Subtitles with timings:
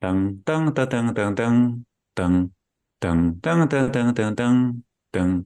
[0.00, 1.84] 噔噔噔噔噔噔
[2.16, 2.50] 噔
[2.98, 4.74] 噔噔噔噔噔噔
[5.12, 5.44] 噔。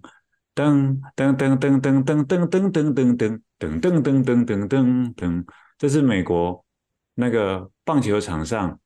[0.55, 5.45] 噔噔噔噔噔噔噔噔噔噔噔噔噔噔噔噔噔噔，
[5.77, 6.65] 这是美国
[7.17, 8.79] 那个棒球场上，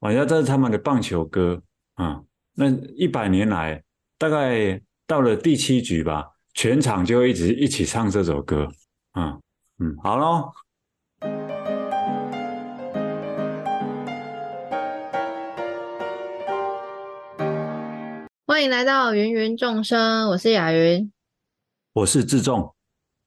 [0.00, 1.62] 好像这是他们的棒球歌
[1.94, 2.20] 啊。
[2.52, 3.82] 那一百年来，
[4.18, 8.68] 大概到了第七局吧，全场就一直一起唱这首歌
[9.12, 9.38] 啊。
[9.78, 10.52] 嗯，好喽。
[18.64, 21.12] 欢迎来到芸芸众生，我是雅云。
[21.92, 22.74] 我是志仲，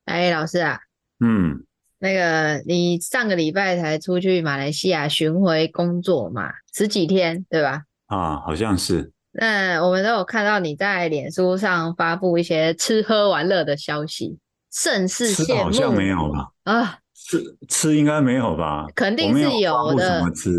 [0.05, 0.79] 哎，老师啊，
[1.19, 1.63] 嗯，
[1.99, 7.83] 那个你上个礼拜才出去马来西亚巡回工作嘛，十几天对吧？
[8.07, 9.11] 啊，好像是。
[9.31, 14.39] 那我们都有看到你在脸书上发布一些吃喝玩乐的消息，
[14.73, 15.63] 甚是羡慕。
[15.65, 16.47] 好像没有吧？
[16.63, 18.87] 啊，吃吃应该没有吧？
[18.95, 20.17] 肯定是有的。
[20.17, 20.49] 怎么吃？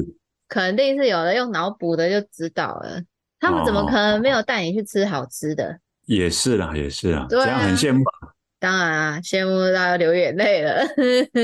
[0.46, 3.02] 肯定是有的，用脑补的就知道了。
[3.41, 5.65] 他们怎么可能没有带你去吃好吃的？
[5.66, 8.02] 哦也是啦，也是啦，对啊，这样很羡慕？
[8.59, 10.80] 当然啊，羡慕到流眼泪了。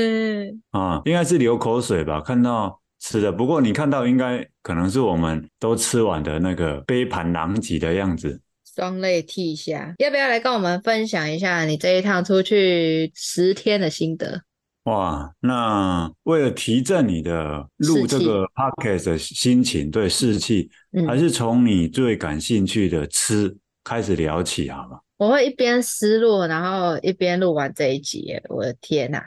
[0.71, 2.19] 啊，应该是流口水吧？
[2.19, 8.41] 看到吃的，不过你看到应该可能是我们都吃完的那个杯盘狼藉的样子，
[8.75, 9.93] 双泪涕下。
[9.99, 14.41] 要不要来跟我们分享一下你这一趟出去十天的心得？
[14.85, 23.55] 哇，那为了提振你的录这个 podcast 的心情，对士气，嗯，还是从你最感兴趣的吃。
[23.87, 28.33] 开始聊起好吗，我会一边失落，然后一边录完这一集。
[28.49, 29.23] 我的天哪！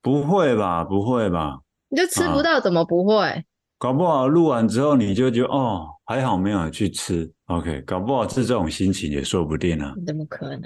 [0.00, 0.82] 不会吧？
[0.82, 1.58] 不会吧？
[1.90, 3.14] 你就吃不到，怎么不会？
[3.16, 3.42] 啊，
[3.78, 7.30] 搞不好录完之后你就觉得哦，还好没有去吃。
[7.48, 9.92] OK，搞不好是这种心情也说不定啊。
[10.06, 10.62] 怎么可能？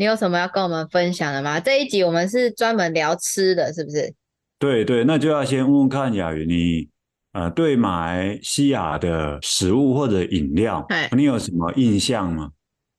[0.00, 1.60] 你有什么要跟我们分享的吗？
[1.60, 4.14] 这一集我们是专门聊吃的，是不是？
[4.58, 6.88] 对对，那就要先问问看雅云你。
[7.32, 12.50] 呃，对马来西亚的食物或者饮料，你有什么印象吗？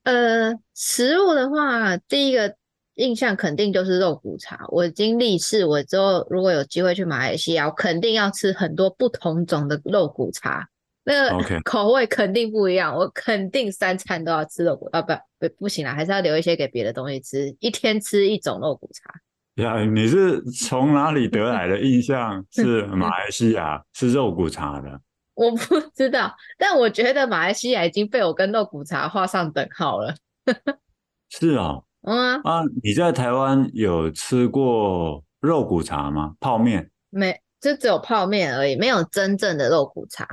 [0.04, 2.56] 呃，食物的话，第一个
[2.94, 4.64] 印象肯定就是肉骨茶。
[4.70, 10.70] 我已经立誓，我之后如果有机会去马来西亚，我肯定要吃很多不同种的肉骨茶。
[11.04, 15.02] 那个 口味肯定不一样，我肯定三餐都要吃肉骨啊！
[15.02, 17.56] 不不不行了，还是要留一些给别的东西吃。
[17.60, 19.12] 一天吃一种肉骨茶。
[19.56, 22.46] 呀，你是从哪里得来的 印象？
[22.52, 25.02] 是马来西亚是肉骨茶的？
[25.34, 30.14] 我不知道，但我觉得马来西亚已经被我跟肉骨茶画上等号了。
[31.30, 36.36] 是哦，嗯啊，啊，你在台湾有吃过肉骨茶吗？
[36.40, 36.92] 泡面？
[37.10, 40.28] 没，就只有泡面而已，没有真正的肉骨茶。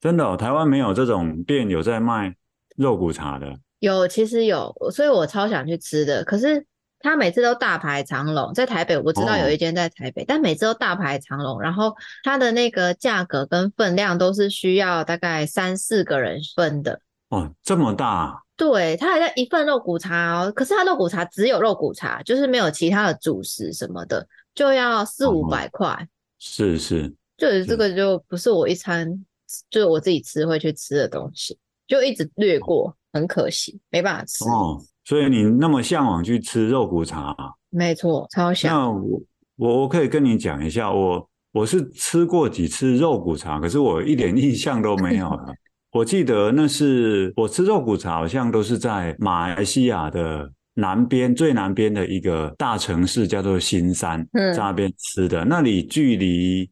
[0.00, 2.34] 真的哦，台湾没有这种店有在卖
[2.76, 3.58] 肉骨茶的？
[3.80, 6.66] 有，其实有，所以我超想去吃的，可是。
[7.02, 17.00] 他每次都大排长龙，在台北我知道有一间在台北，哦，但每次都大排长龙，然后它的那个价格跟分量都是需要大概三四个人分的。
[17.30, 18.42] 哦，这么大？
[18.54, 26.06] 对，它好像一份肉骨茶哦，可是它肉骨茶只有肉骨茶，就是没有其他的主食什么的，就要四五百块。
[26.38, 29.24] 是是，就是这个就不是我一餐，
[29.70, 34.44] 就是我自己吃会去吃的东西，就一直略过，很可惜，没办法吃。
[34.44, 34.80] 哦。
[35.04, 37.34] 所以你那么向往去吃肉骨茶？
[37.70, 38.72] 没错，超想。
[38.72, 39.20] 那我
[39.56, 45.52] 我我可以跟你讲一下，我我是吃过几次肉骨茶，可是我一点印象都没有了。
[45.90, 55.44] 我记得那是我吃肉骨茶，好像都是在马来西亚的南边最南边的一个大城市，叫做新山，在那边吃的。
[55.44, 56.70] 那里距离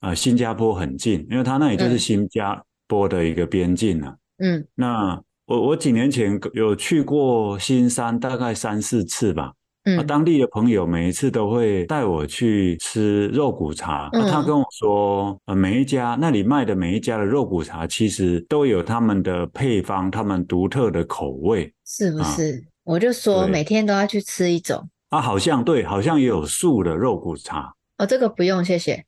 [0.00, 4.16] 呃新加坡很近，因为它那里就是新加坡的一个边境了。
[4.38, 5.20] 嗯，那。
[5.48, 9.52] 我我几年前有去过新山，大概三四次吧。
[9.84, 14.08] 嗯，当地的朋友每一次都会带我去吃肉骨茶。
[14.12, 22.56] 嗯，他跟我说，呃，每一家那里卖的每一家的肉骨茶，其实都有他们的配方，他们独特的口味，是不是？
[22.56, 24.84] 啊，我就说每天都要去吃一种。
[25.10, 27.72] 啊，好像对，好像也有素的肉骨茶。
[27.98, 29.04] 哦，这个不用，谢谢。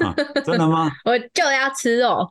[0.00, 0.90] 啊，真的吗？
[1.04, 2.28] 我就要吃肉。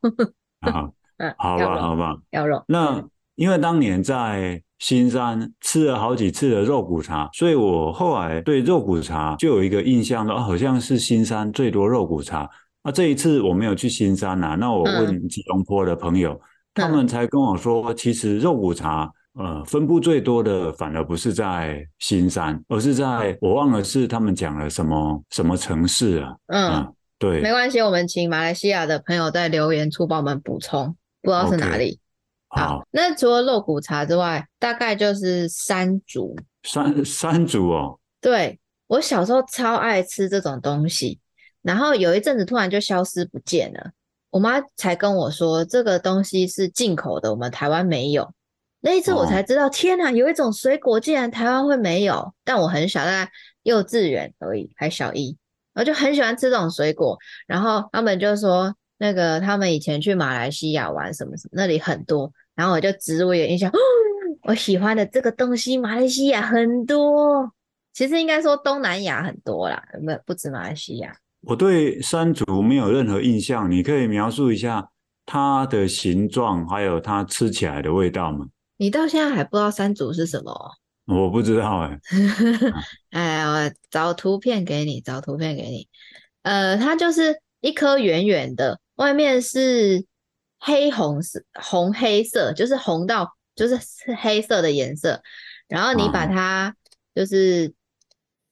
[0.61, 2.63] 啊， 嗯，好吧，好吧，要肉。
[2.67, 3.03] 那。
[3.35, 12.47] 因为当年在新山吃了好几次的肉骨茶，所以我后来对肉骨茶就有一个印象了，好像是新山最多肉骨茶。
[12.83, 16.39] 那这一次我没有去新山呐，那我问吉隆坡的朋友，
[16.75, 26.35] 他们才跟我说，其实肉骨茶呃分布最多的反而不是在新山，而是在我忘了是他们讲了什么什么城市啊？
[26.49, 26.93] 嗯，
[27.23, 31.97] 对，没关系，我们请马来西亚的朋友在留言处帮我们补充，不知道是哪里。
[32.49, 36.35] 好，那除了肉骨茶之外，大概就是山竹。
[36.63, 41.17] 山山竹哦，对，我小时候超爱吃这种东西，
[41.61, 43.91] 然后有一阵子突然就消失不见了。
[44.29, 48.33] 我妈才跟我说这个东西是进口的，我们台湾没有。
[48.81, 52.33] 那一次我才知道，哦、天哪，有一种水果竟然台湾会没有。
[52.43, 53.31] 但我很小，大概
[53.61, 55.37] 幼稚园而已，还小一，
[55.75, 57.17] 我就很喜欢吃这种水果。
[57.47, 62.31] 然后他们就说，那个他们以前去马来西亚玩什么什么，那里很多。
[62.55, 63.77] 然后我就植入一个印象，哦，
[64.43, 67.51] 我喜欢的这个东西，马来西亚很多。
[67.93, 71.15] 其实应该说东南亚很多啦，不不止马来西亚。
[71.41, 74.89] 我对山竹没有任何印象，你可以描述一下
[75.25, 78.47] 它的形状，还有它吃起来的味道吗？
[78.77, 80.53] 你到现在还不知道山竹是什么？
[81.05, 82.71] 我不知道哎、欸。
[83.11, 85.87] 哎，我找图片给你，找图片给你。
[86.43, 90.05] 呃，它就是一颗圆圆的，外面是
[90.59, 93.79] 黑红色、红黑色，就是红到就是
[94.17, 95.21] 黑色的颜色。
[95.67, 96.75] 然后你把它
[97.15, 97.73] 就是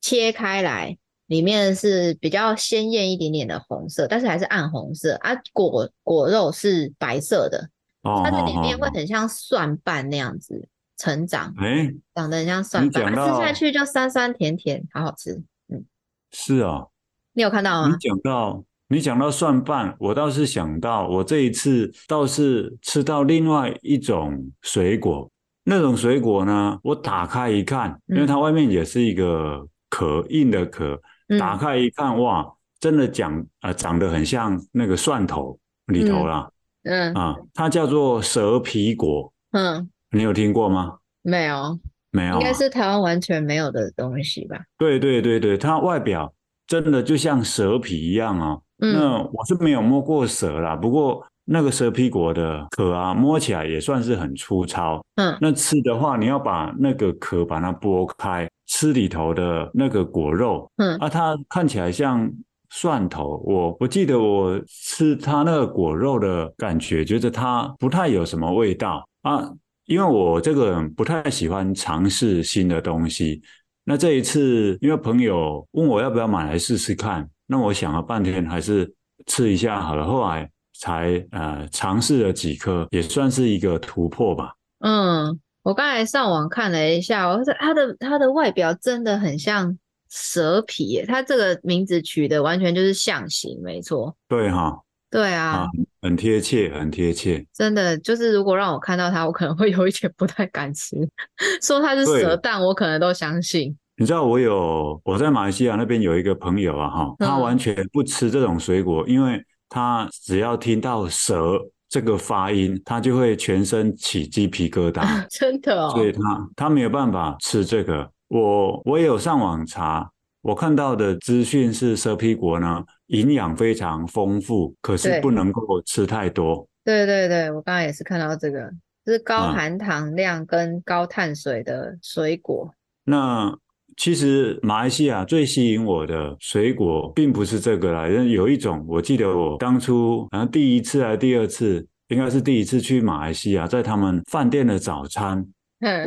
[0.01, 5.31] 切开来，里面是比较鲜艳一点点的红色，但是还是暗红色啊。
[5.53, 7.69] 果果肉是白色的。
[8.03, 10.67] 它的里面会很像蒜瓣那样子
[11.01, 15.33] 成长，哎、欸，长得很像蒜瓣，吃下去就酸酸甜甜，好好吃。
[15.67, 15.83] 嗯，
[16.31, 16.85] 是啊，
[17.33, 17.89] 你有看到吗？
[17.89, 25.27] 你讲到你讲到蒜瓣，我倒是想到，我这一次倒是吃到另外一种水果，
[25.63, 31.01] 那种水果呢，我打开一看，因为它外面也是一个壳，硬的壳，
[31.39, 32.45] 打开一看，哇，
[32.79, 35.57] 真的讲啊、呃，长得很像那个蒜头
[35.87, 36.47] 里头啦。
[36.83, 39.33] 嗯嗯啊，它叫做蛇皮果。
[39.51, 40.97] 嗯，你有听过吗？
[41.21, 41.79] 没有，
[42.11, 44.57] 没有，应该是台湾完全没有的东西吧？
[44.77, 46.31] 对对对对，它外表
[46.67, 48.61] 真的就像蛇皮一样哦。
[48.79, 55.03] 嗯，那我是没有摸过蛇啦，不过那个蛇皮果的壳啊，摸起来也算是很粗糙。
[55.15, 60.69] 嗯，那吃的话，你要把那个壳把它剥开，吃里头的那个果肉。
[60.77, 62.31] 嗯，啊，它看起来像。
[62.73, 69.43] 蒜头，我我记得我吃它那个果肉的感觉，觉得它不太有什么味道啊。
[69.85, 73.41] 因为我这个人不太喜欢尝试新的东西。
[73.83, 78.93] 那这一次，因为朋友问我要不要买来试试看，那我想了半天，还是
[79.25, 80.05] 吃一下好了。
[80.05, 84.53] 后来才呃尝试了几颗，也算是一个突破吧。
[84.79, 89.77] 嗯，我刚才上网看了一下，我说它的它的外表真的很像。
[90.13, 94.13] 蛇皮耶，它这个名字取的完全就是象形，没错。
[94.27, 94.77] 对哈，
[95.11, 95.67] 对啊，啊
[96.01, 97.45] 很贴切，很贴切。
[97.53, 100.95] 真的，就是如果让我看到它，我可能会有一点不太敢吃。
[101.61, 103.77] 说它是蛇蛋，我可能都相信。
[103.97, 115.03] 你知道我有我在马来西亚那边有一个朋友啊，哈，他完全不吃这种水果，嗯、因为他只要听到蛇这个发音，他就会全身起鸡皮疙瘩。
[115.29, 118.09] 真的哦，所以他他没有办法吃这个。
[118.29, 120.09] 我我也有上网查，
[120.41, 126.67] 我看到的资讯是蛇皮果呢，营养非常丰富，可是不能够吃太多。
[126.83, 128.69] 对对对，我刚刚也是看到这个，
[129.05, 132.67] 就是高含糖量跟高碳水的水果。
[133.05, 133.57] 嗯、那
[133.97, 145.45] 其实马来西亚最吸引我的水果并不是这个啦，因为有一种，我记得我当初好像第一次还是第二次，应该是第一次去马来西亚，在他们饭店的早餐。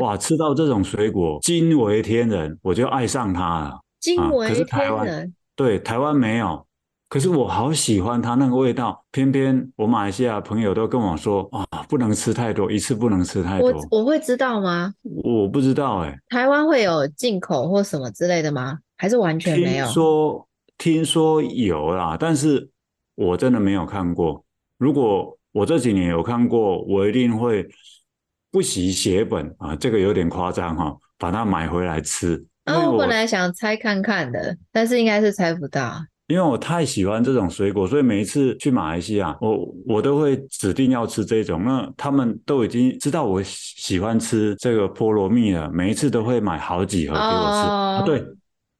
[0.00, 3.80] 哇，吃到这种水果惊为天人，我就爱上它了。
[4.00, 6.64] 惊为天人，对台湾没有，
[7.08, 9.04] 可是我好喜欢它那个味道。
[9.10, 13.70] 偏偏我马来西亚朋友都跟我说，啊，不能吃太多，一次不能吃太多。
[13.70, 14.92] 我我会知道吗？
[15.02, 16.18] 我不知道哎、欸。
[16.28, 18.78] 台湾会有进口或什么之类的吗？
[18.96, 19.84] 还是完全没有？
[19.84, 20.48] 听说
[20.78, 22.70] 听说有啦，但是
[23.14, 24.44] 我真的没有看过。
[24.78, 27.68] 如果我这几年有看过，我一定会。
[28.50, 32.46] 不惜血本啊，这个有点夸张哈，把它买回来吃。
[32.62, 35.92] 啊，我本来想猜看看的，但是应该是猜不到。
[36.28, 41.62] 因为我太喜欢这种水果，所以每一次去马来西亚，我我都会指定要吃这种。
[41.64, 47.68] 那他们都已经知道我喜欢吃这个菠萝蜜了，每一次都会买好几盒给我吃。
[47.68, 48.24] 哦、啊，对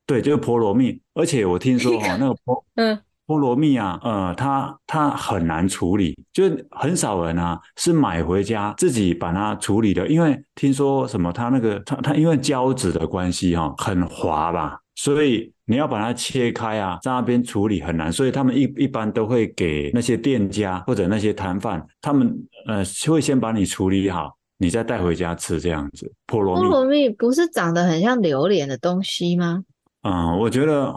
[0.07, 1.01] 对，就是菠萝蜜。
[1.15, 2.99] 而且我听说哈，那个菠嗯。
[3.27, 22.33] 菠萝蜜啊，呃，它它很难处理，就很少人啊是买回家自己把它处理的，因为听说什么它那个它它因为胶质的关系哈、哦，很滑吧，所以你要把它切开啊，在那边处理很难，所以他们一一般都会给那些店家或者那些摊贩，他们
[22.67, 26.11] 呃会先把你处理好，你再带回家吃这样子。
[26.27, 29.65] 菠萝蜜，菠萝蜜不是长得很像榴莲的东西吗？
[30.03, 30.93] 嗯，我觉得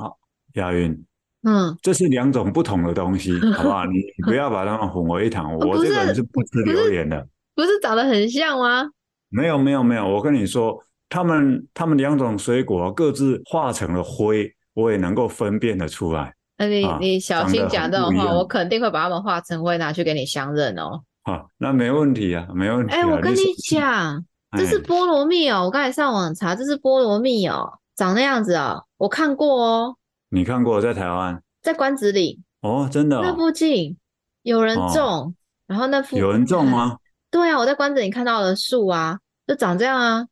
[0.53, 1.03] 亚云。
[1.43, 3.85] 嗯，这是两种不同的东西，好不好？
[3.85, 5.45] 你不要把它们混为一谈。
[5.59, 7.25] 我这个人是不吃榴莲的
[7.55, 8.89] 不，不是长得很像吗？
[9.29, 10.05] 没有，没有，没有。
[10.05, 10.77] 我跟你说，
[11.09, 16.33] 他们他们两种水果各自化成了灰，我也能够分辨得出来。
[16.57, 21.01] 那你、啊、你小心讲这种话，我肯定会把他们化成灰拿去给你相认哦。
[21.23, 22.97] 好、啊，那没问题啊，没问题、啊。
[22.97, 23.37] 哎、欸，我跟你
[23.69, 24.25] 讲，
[24.57, 29.95] 这是菠萝蜜哦，我刚才上网查，这是菠萝蜜哦，长那样子哦，我看过哦。
[30.29, 31.41] 你看过在台湾？
[31.61, 33.21] 在关子岭哦，真的、哦。
[33.23, 33.95] 那附近
[34.41, 35.33] 有人种，哦、
[35.67, 36.97] 然后那附有人种吗？
[37.29, 40.25] 对啊，我在关子岭看到的树啊，就长这样啊。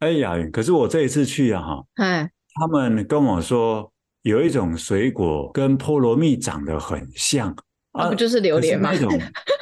[0.00, 7.54] 哎呀，可是我这一次去啊，哈，哎，他们跟我说有一种水果跟菠萝蜜长得很像，
[7.92, 8.90] 那、啊、不就是榴莲吗？
[8.92, 9.10] 那种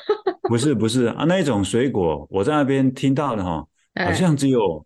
[0.49, 3.67] 不是不是啊，那一种水果我在那边听到的哈，
[4.05, 4.85] 好像只有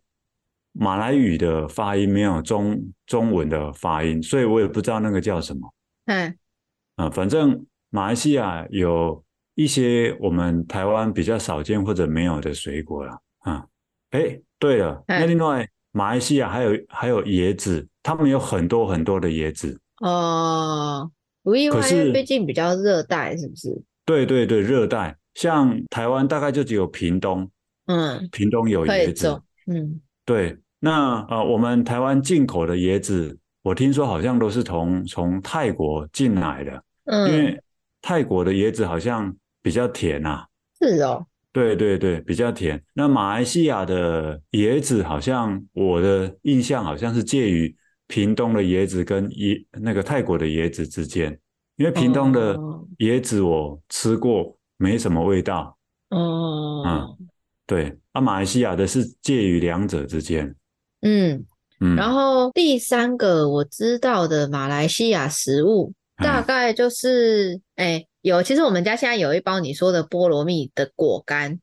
[0.71, 5.73] 马来语的发音，没有中中文的发音，所以我也不知道那个叫什么。
[6.05, 6.37] 嗯，
[6.95, 9.21] 啊，反正马来西亚有
[9.55, 13.65] 一些我们台湾比较少见或者没有的水果了啊，
[14.11, 14.39] 哎。
[14.61, 21.09] 对了，那另外马来西亚还有还有椰子，他们有很多很多的椰子哦。
[21.41, 23.81] 不意外，可是毕竟比较热带，是不是？
[24.05, 25.17] 对对对，热带。
[25.33, 27.49] 像台湾大概就只有屏东，
[27.87, 30.55] 嗯，屏东有椰子，嗯，对。
[30.79, 37.59] 那呃，我们台湾进口的椰子，我听说好像都是从从泰国进来的，嗯，因为
[37.99, 40.45] 泰国的椰子好像比较甜啊。
[40.79, 41.25] 是哦。
[41.53, 42.81] 对对对，比较甜。
[42.93, 47.75] 那马来西亚的椰子好像我的印象好像是介于
[48.07, 51.37] 屏东的椰子跟椰那个泰国的椰子之间，
[51.75, 52.57] 因为屏东的
[52.99, 55.77] 椰子我吃过，没什么味道。
[56.09, 57.17] 哦，嗯，
[57.67, 57.97] 对。
[58.13, 60.55] 啊，马来西亚的是介于两者之间。
[61.01, 61.45] 嗯
[61.81, 61.95] 嗯。
[61.97, 68.05] 然后第三个我知道的马来西亚食物，大概就是哎。
[68.21, 71.59] 有，其实我们家现在有一包你说的菠萝蜜的果干。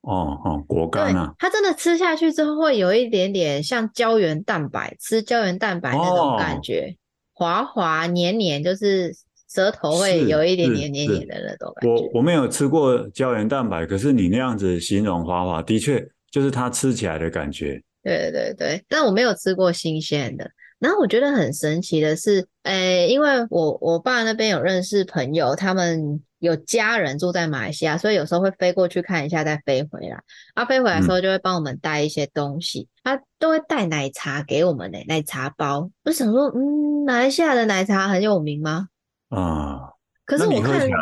[0.00, 6.96] 哦哦，果干啊，它真的吃下去之后会有一点点像胶原蛋白，吃胶原蛋白那种感觉，哦、
[7.34, 9.12] 滑滑黏黏，就是
[9.50, 11.90] 舌头会有一点黏黏黏的那种感觉。
[11.90, 17.82] 我我没有吃过胶原蛋白，可是你那样子形容滑滑，的确就是它吃起来的感觉。
[18.02, 20.48] 对对对，但我没有吃过新鲜的。
[20.78, 30.16] 然后我觉得很神奇的是，诶，因为我我爸那边有认识朋友，他们有家人住在马来西亚，所以有时候会飞过去看一下，再飞回来。
[30.54, 35.90] 啊，飞回来的时候就会帮我们带一些东西，他、都会带奶茶给我们呢，奶茶包。
[36.04, 38.86] 我想说，嗯，马来西亚的奶茶很有名吗？
[39.30, 39.80] 啊，
[40.24, 40.98] 可是我看起来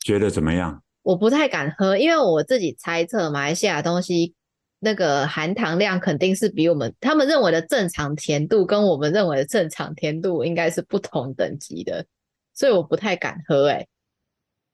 [0.00, 0.82] 觉得怎么样？
[1.02, 4.34] 我不太敢喝，因为我自己猜测马来西亚的东西。
[4.82, 12.04] 那个含糖量肯定是比我们他们认为的正常甜度跟我们认为的正常甜度应该是不同等级的，
[12.54, 13.74] 所以我不太敢喝、欸。
[13.74, 13.86] 哎，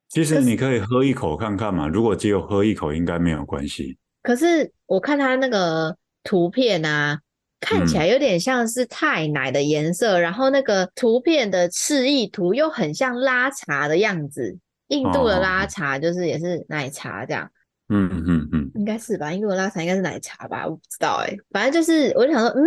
[0.09, 3.99] 其实你可以喝一口看看嘛，如果只有喝一口应该没有关系。
[4.23, 7.19] 可是我看他那个图片啊，
[7.61, 17.45] 看起来有点像是太奶的颜色，嗯、然后那个图片的示意图又很像拉茶的样子，印度的拉茶就是也是奶茶这样。
[17.45, 17.51] 嗯
[17.89, 22.65] 嗯嗯嗯，应该是吧，因为我拉茶应该是奶茶吧，我不知道哎、欸，反正就是我就想说，嗯，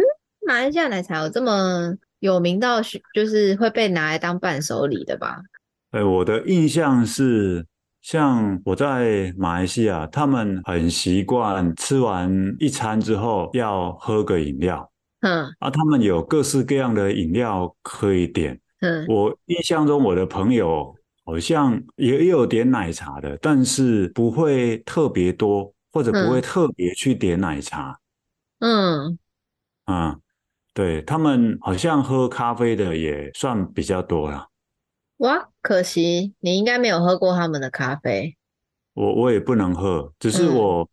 [0.48, 2.82] 马来西亚奶茶有这么有名到
[3.14, 5.42] 就是会被拿来当伴手礼的吧？
[5.92, 7.66] 哎、欸，我的印象是，
[8.02, 20.96] 像我在马来西亚，他们很习惯吃完一餐之后要喝个饮料，嗯，啊，他们有各式各样的饮料可以点，嗯，我印象中我的朋友。
[21.30, 28.00] 好像也有点奶茶的，但是不会特别多，或者不会特别去点奶茶。
[28.58, 29.20] 嗯，
[29.86, 30.20] 嗯，
[30.74, 34.48] 对，他们好像喝咖啡的也算比较多了。
[35.18, 38.36] 哇，可惜你应该没有喝过他们的咖啡。
[38.94, 40.90] 我我也不能喝，只是我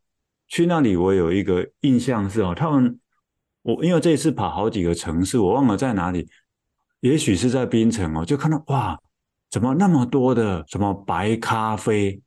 [0.49, 3.01] 去那里，我有一个印象是哦，他们
[3.63, 6.29] 我因为这次跑好几个城市，我忘了在哪里，
[7.01, 9.01] 也许是在槟城哦，就看到哇。
[9.51, 12.21] 怎么那么多的什么白咖啡？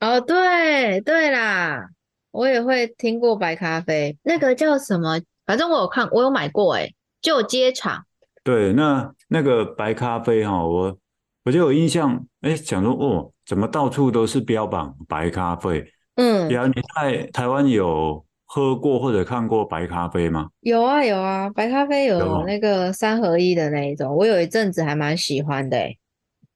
[0.00, 1.88] 哦，对对啦，
[2.30, 5.20] 我也会听过白咖啡，那个叫什么？
[5.46, 8.04] 反正我有看，我有买过，诶旧街场。
[8.42, 10.98] 对，那那个白咖啡哈，我
[11.44, 15.84] 我就有印象，哎，想说哦，怎么到处都是标榜白咖啡？
[16.16, 20.48] 嗯，呀，你在台湾有喝过或者看过白咖啡吗？
[20.60, 25.98] 有啊有啊，白咖啡有那个三合一的那一种，我有一阵子还蛮喜欢的，诶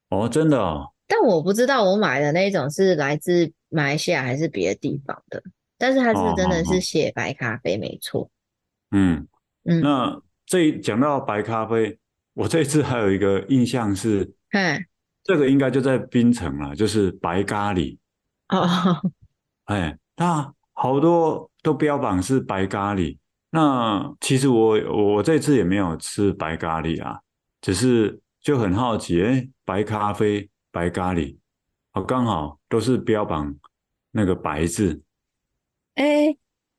[0.09, 5.41] 哦，真的哦，但我不知道我买的那一种是来自马来西亚还是别的地方的，
[5.77, 8.29] 但是它是真的是写白咖啡，没错。
[8.91, 9.27] 嗯
[9.65, 11.97] 嗯，那这讲到白咖啡，
[12.33, 14.83] 我这次还有一个印象是，哎，
[15.23, 17.97] 这个应该就在槟城了，就是白咖喱。
[18.47, 18.67] 哦，
[19.65, 23.15] 哎，那好多都标榜是白咖喱，
[23.51, 27.19] 那其实我我这次也没有吃白咖喱啊，
[27.61, 28.19] 只是。
[28.41, 31.37] 就很好奇，哎，白咖啡、白咖喱，
[31.91, 33.55] 好，刚好都是标榜
[34.11, 35.01] 那个白字。
[35.95, 36.37] 哎，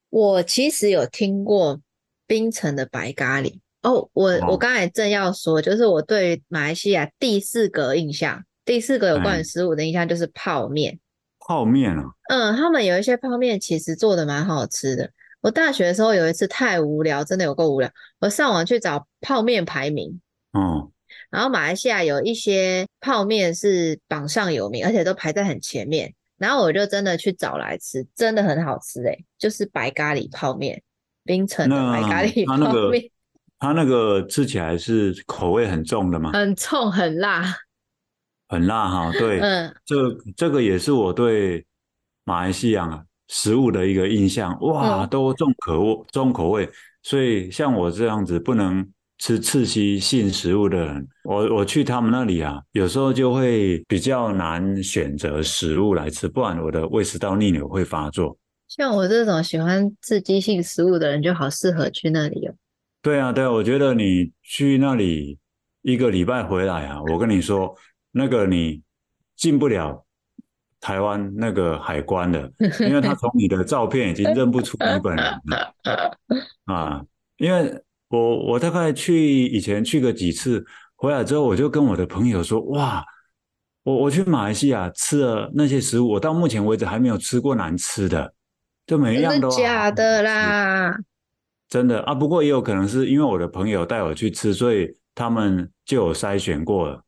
[0.08, 1.80] 我其实有听过
[2.26, 4.08] 冰城的白咖喱哦。
[4.14, 10.98] 我、哦、我刚才正要说，就是我对马来西亚第四个印象，第四个有关于食物的印象就是泡面。
[11.40, 12.04] 泡面啊？
[12.30, 15.10] 嗯，他们有一些泡面其实做的蛮好吃的。
[15.42, 17.90] 我大学的时候有一次太无聊，真的有够无聊，
[18.20, 20.20] 我上网去找泡面排名。
[20.52, 20.90] 哦。
[21.30, 26.12] 然后马来西亚有一些泡面是榜上有名，而且都排在很前面。
[26.36, 30.82] 然后我就真的去找来吃，真的很好吃诶，就是白咖喱泡面，
[31.24, 33.10] 槟城的白咖喱泡面。
[33.60, 36.32] 它那个吃起来是口味很重的吗？
[36.32, 37.54] 很重，很辣，
[38.48, 39.12] 很辣哈。
[39.12, 39.96] 对，嗯，这
[40.34, 41.64] 这个也是我对
[42.24, 44.58] 马来西亚食物的一个印象。
[44.62, 46.68] 哇，都重口味，重口味。
[47.02, 48.90] 所以像我这样子不能。
[49.20, 58.34] 吃刺激性食物的人，我我去他们那里啊，有时候就会比较难选择食物来吃，不然我的胃食道逆流会发作。
[58.66, 62.54] 像我这种喜欢刺激性食物的人，就好适合去那里哦。
[63.02, 65.38] 对啊，对啊，我觉得你去那里
[65.82, 67.74] 一个礼拜回来啊，我跟你说，
[68.12, 68.80] 那个你
[69.36, 70.02] 进不了
[70.80, 72.50] 台湾那个海关的，
[72.88, 75.74] 因为他从你的照片已经认不出你本人了
[76.64, 77.04] 啊，
[77.36, 77.78] 因为。
[78.10, 80.64] 我我大概去以前去个几次，
[80.96, 83.04] 回来之后我就跟我的朋友说：哇，
[83.84, 88.34] 我我去马来西亚吃了那些食物，我到目前为止还没有吃过难吃的，
[88.84, 90.92] 就每一样都假的啦，
[91.68, 92.12] 真的啊。
[92.12, 97.00] 不过也有可能是因为我的朋友带我去吃，所以他们就有筛选过了。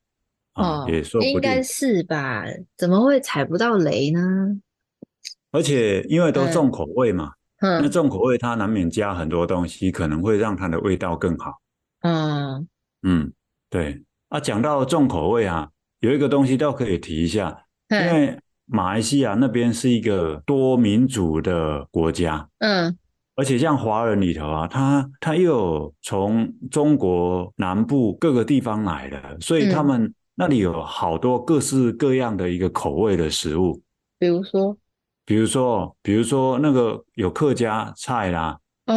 [0.54, 2.44] 哦，也说不定，应该是吧？
[2.76, 4.21] 怎么会踩不到雷呢？
[5.50, 7.32] 而且因为都重口味嘛。
[7.62, 11.61] 那重口味它难免加很多东西，可能会让它的味道更好。
[12.00, 12.66] 嗯
[13.02, 13.33] 嗯，
[13.71, 14.40] 对啊。
[14.40, 22.49] 讲到重口味啊，有一个东西倒可以提一下，嗯、因为马来西亚那边是一个多民族的国家。
[22.59, 22.99] 嗯，
[23.37, 33.80] 而且像华人里头啊，他他又有从中国南部各个地方来的，所以他们那里有好多各式各样的一个口味的食物，
[34.19, 34.76] 比如说。
[35.25, 38.95] 比如说，比如说那个有客家菜啦，哦，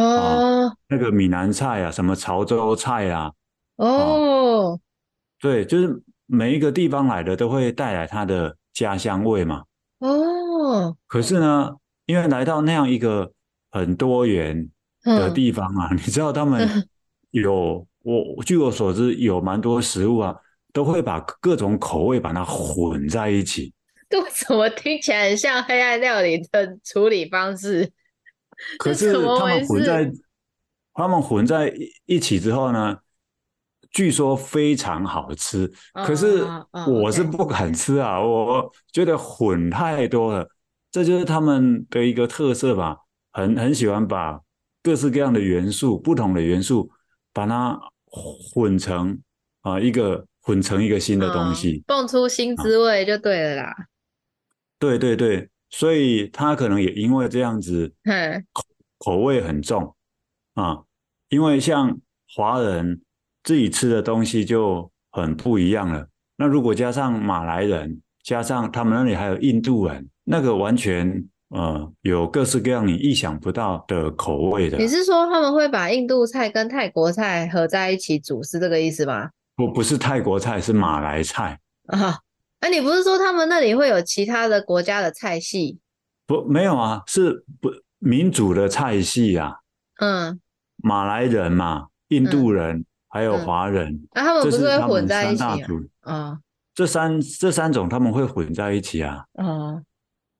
[0.68, 3.32] 啊、那个闽南菜啊，什么潮州菜啊，
[3.76, 4.78] 哦、啊，
[5.40, 9.62] 对，就是每一个地方来的都会带来他的家乡味嘛。
[10.00, 11.72] 哦，可是呢，
[12.06, 13.30] 因为来到那样一个
[13.70, 14.68] 很多元
[15.04, 16.68] 的地方啊，嗯、 你知道他们
[17.30, 20.34] 有我据我所知有蛮多食物啊，
[20.72, 23.72] 都会把各种口味把它混在一起。
[24.22, 27.90] 为什么听起来很像黑暗料理的处理方式？
[28.78, 30.10] 可是他们混在
[30.94, 31.72] 他们混在
[32.06, 32.96] 一起之后呢，
[33.90, 35.70] 据说非常好吃。
[35.92, 36.42] 可是
[36.86, 40.48] 我是不敢吃啊，我觉得混太多了。
[40.90, 42.96] 这就是他们的一个特色吧，
[43.32, 44.40] 很很喜欢把
[44.82, 46.90] 各式各样的元素、不同的元素，
[47.34, 49.20] 把它混成
[49.60, 53.74] 啊一个混成一个新的东西，蹦出新滋味就对了啦。
[54.78, 57.92] 对对对，所以他可能也因为这样子，
[58.52, 58.64] 口
[58.98, 59.94] 口味很重
[60.54, 60.82] 啊。
[61.28, 61.98] 因为像
[62.34, 63.00] 华人
[63.42, 66.06] 自己吃的东西就很不一样了。
[66.36, 74.76] 那如果加上马来人，加上他们那里还有印度人，那个完全呃有各式各样你意想不到的口味的。
[74.78, 79.30] 你是说他们会把印度菜跟泰国菜合在一起煮，是这个意思吗？
[79.56, 82.18] 不，不是泰国菜，是马来菜啊。
[82.60, 85.78] 哎，你不是说他们那里会有其他的国家的菜系？
[86.26, 89.56] 不，没有啊，是不民主的菜系啊。
[90.00, 90.40] 嗯，
[90.78, 95.44] 马来人嘛，印度人、嗯、还有华人，那、嗯啊、他们不是会混在一起
[96.74, 99.24] 这三这三种他们会混在一起啊。
[99.38, 99.84] 嗯，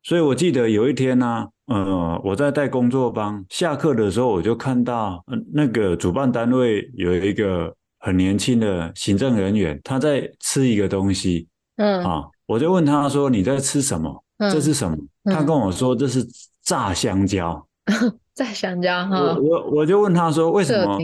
[0.03, 11.47] 所以我记得有一天呢、啊，呃，我在带工作坊，下课的时候我就看到那个主办单位有一个很年轻的行政人员，他在吃一个东西。
[11.77, 14.25] 嗯啊，我就问他说：“你在吃什么？
[14.39, 16.27] 嗯、这是什么？”他跟我说：“这是
[16.63, 17.67] 炸香蕉。
[17.85, 19.19] 嗯”炸香蕉哈。
[19.19, 20.99] 我我我就问他说：“为什么？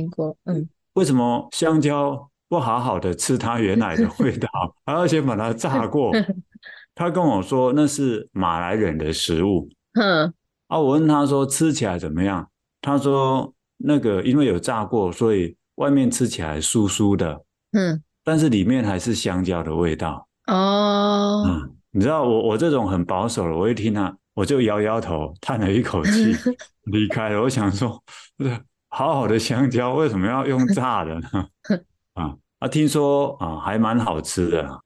[0.45, 4.49] 嗯，为什么香蕉不好好的吃它原来的味道，
[4.85, 6.13] 还要先把它炸过？
[6.95, 10.33] ”他跟我说：“那是马来人的食物。”嗯
[10.69, 12.47] 啊，我问他说：“吃起来怎么样？”
[12.83, 26.35] 他说：“那个因为有炸过，所以外面吃起来酥酥的，嗯，但是里面还是香蕉的味道。”哦，嗯，你知道我我这种很保守的，我一听他，我就摇摇头，叹了一口气，
[26.85, 27.43] 离开了。
[27.43, 28.03] 我想说，
[28.37, 31.29] 不是好好的香蕉为什么要用炸的呢？
[32.15, 34.81] 啊，啊，听说啊还蛮好吃的。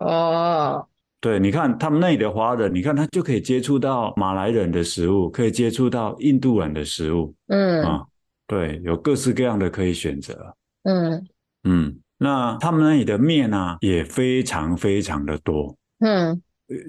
[0.00, 0.86] 哦，
[1.20, 7.34] 对，你看他们那里的华人，你看他就可以接触到马来人的食物，可以接触到印度人的食物。
[7.48, 8.04] 嗯啊，
[8.46, 10.56] 对，有各式各样的可以选择。
[10.82, 11.26] 嗯
[11.62, 15.76] 嗯，那他们那里的面啊也非常非常的多。
[16.00, 16.40] 嗯，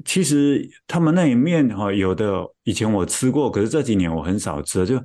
[0.04, 5.02] 其实他们那里面哈，有的以前我吃过，可是这几年我很少吃，就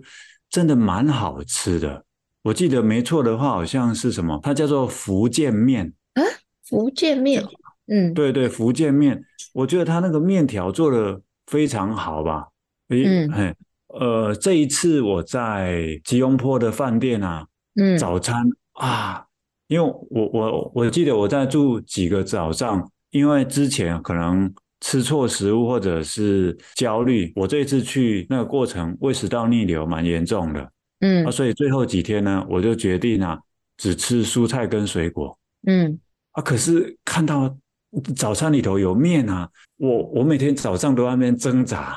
[0.48, 2.04] 真的蛮好吃的。
[2.42, 6.22] 我记得没错的话，好像是什么，它叫做福建面啊，
[6.66, 7.44] 福建面，
[7.86, 12.48] 嗯，对对，福建面，我觉得它那个面条做的非常好吧。
[12.88, 13.54] 诶，嗯，嘿，
[13.88, 19.26] 呃，这一次我在吉隆坡的饭店啊，嗯，早餐啊，
[19.70, 30.72] 因为我我我记得我在住几个早上，因为之前可能吃错食物或者是焦虑，我这一次去那个过程胃食道逆流蛮严重的。
[30.98, 33.38] 嗯啊，所以最后几天呢，我就决定啊，
[33.76, 35.38] 只吃蔬菜跟水果。
[35.68, 36.00] 嗯
[36.32, 37.56] 啊，可是看到
[38.16, 41.96] 早餐里头有面啊，我我每天早上都在那边挣扎，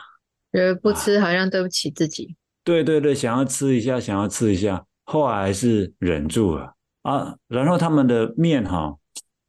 [0.52, 2.36] 觉得不吃好像对不起自己。
[2.64, 6.73] 对对对，想要吃一下，想要吃一下，后来还是忍住了
[7.04, 7.36] 啊。
[7.48, 8.98] 然后他们的面哈，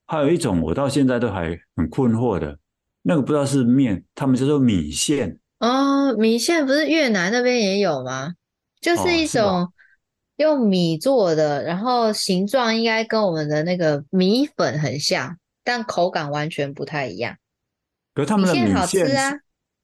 [0.06, 2.58] 还有一种我到现在都还很困惑的，
[3.02, 5.38] 那个不知道是面，他们叫做米线。
[5.60, 8.34] 哦，米线不是越南那边也有吗？
[8.80, 9.72] 就是一种
[10.36, 17.34] 用米做的，哦、然后形状应该跟我们的那个米粉很像，但口感完全不太一样。
[18.12, 19.32] 可是他们的米线，米线好吃啊，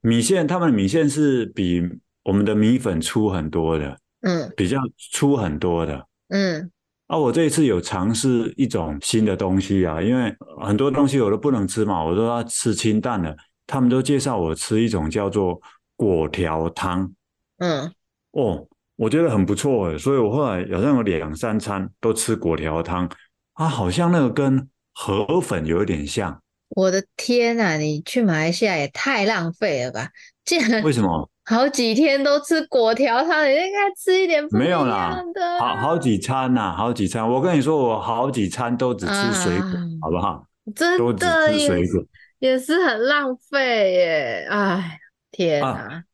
[0.03, 1.83] 米线他们的米线是比
[2.25, 4.79] 我们的米粉粗很多的，嗯，比较
[5.13, 6.71] 粗很多的，嗯。
[7.11, 13.37] 啊，我这一次有尝试一种新的东西啊，因为很多东西我都不能吃嘛，我都要吃清淡的。
[13.67, 15.61] 他们都介绍我吃一种叫做
[15.97, 17.13] 果条汤，
[17.59, 17.93] 嗯，
[18.31, 18.65] 哦。
[18.95, 23.09] 我觉得很不错诶，所以我后来好像有两三餐都吃果条汤，
[23.55, 26.41] 啊，好像那个跟河粉有一点像。
[26.69, 30.11] 我的天呐，你去马来西亚也太浪费了吧！
[30.45, 31.31] 竟然为什么？
[31.51, 34.87] 好几天都吃果条汤，你应该吃一点不一样的。
[34.87, 35.25] 没有啦，
[35.59, 37.29] 好好几餐呐，好几餐。
[37.29, 40.47] 我跟你说，我好几餐都只吃水果，啊、好不好？
[40.77, 42.01] 真的都只吃水果
[42.39, 44.47] 也，也是很浪费耶！
[44.49, 45.01] 哎，
[45.33, 45.67] 天哪！
[45.67, 46.05] 啊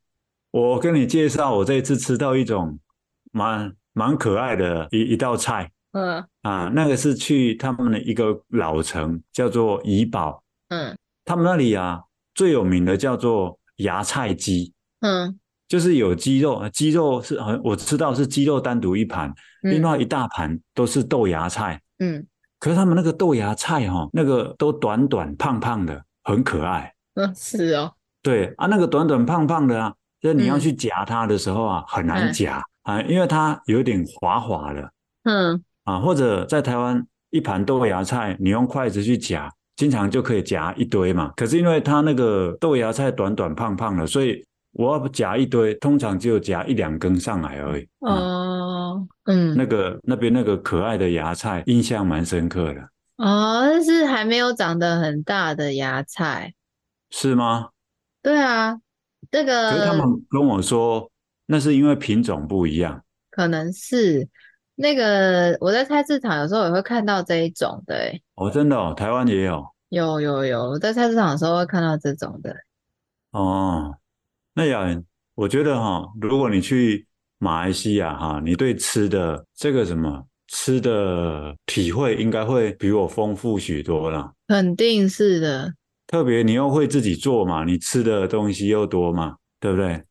[0.49, 2.79] 我跟你介绍，我这一次吃到一种
[3.31, 12.01] 蛮蛮可爱的一一道菜，嗯啊，那个是去他们的一个老城，叫做怡保，嗯，他们那里啊
[12.33, 19.29] 最有名的叫做芽菜鸡，嗯，就是有鸡肉，鸡肉是我吃到是鸡肉单独一盘，
[19.63, 22.25] 嗯、另外一大盘都是豆芽菜，嗯，
[22.59, 29.93] 可是他们那个豆芽菜哈、哦，那个都短短胖胖的，很可爱， 嗯，是哦，对啊，那个短短胖胖的啊。
[30.19, 34.91] 就你要去夹它的时候啊，嗯、很难夹啊，因为它有点滑滑的。
[35.25, 35.63] 嗯。
[35.83, 41.31] 啊，或者在台湾一盘豆芽菜，你用筷子去夹，经常就可以夹一堆嘛。
[41.35, 44.43] 可是因为它那个豆芽菜短短胖胖的，所以
[44.77, 47.87] 我要夹一堆，通常只有夹一两根上来而已。
[47.99, 52.81] 哦，嗯，那个那边那个可爱的芽菜，印象蛮深刻的。
[53.17, 56.53] 哦，那是还没有长得很大的芽菜，
[57.09, 57.69] 是吗？
[58.21, 58.79] 对啊。
[59.29, 61.09] 这个，可是他们跟我说，
[61.47, 64.25] 那是因为品种不一样，可能是
[64.75, 72.55] 那个我在菜市场有时候也会看到这一种的，欸，哦，真的哦，台湾也有，有有有，我在菜市场的时候会看到这种的，
[73.31, 73.66] 哦，
[74.57, 77.05] 那雅媛，我觉得哈，如果你去
[77.37, 85.71] 马来西亚哈，你对吃的这个什么吃的体会应该会比我丰富许多啦，肯定是的。
[86.07, 90.01] 特别你又会自己做嘛，你吃的东西又多嘛，对不对？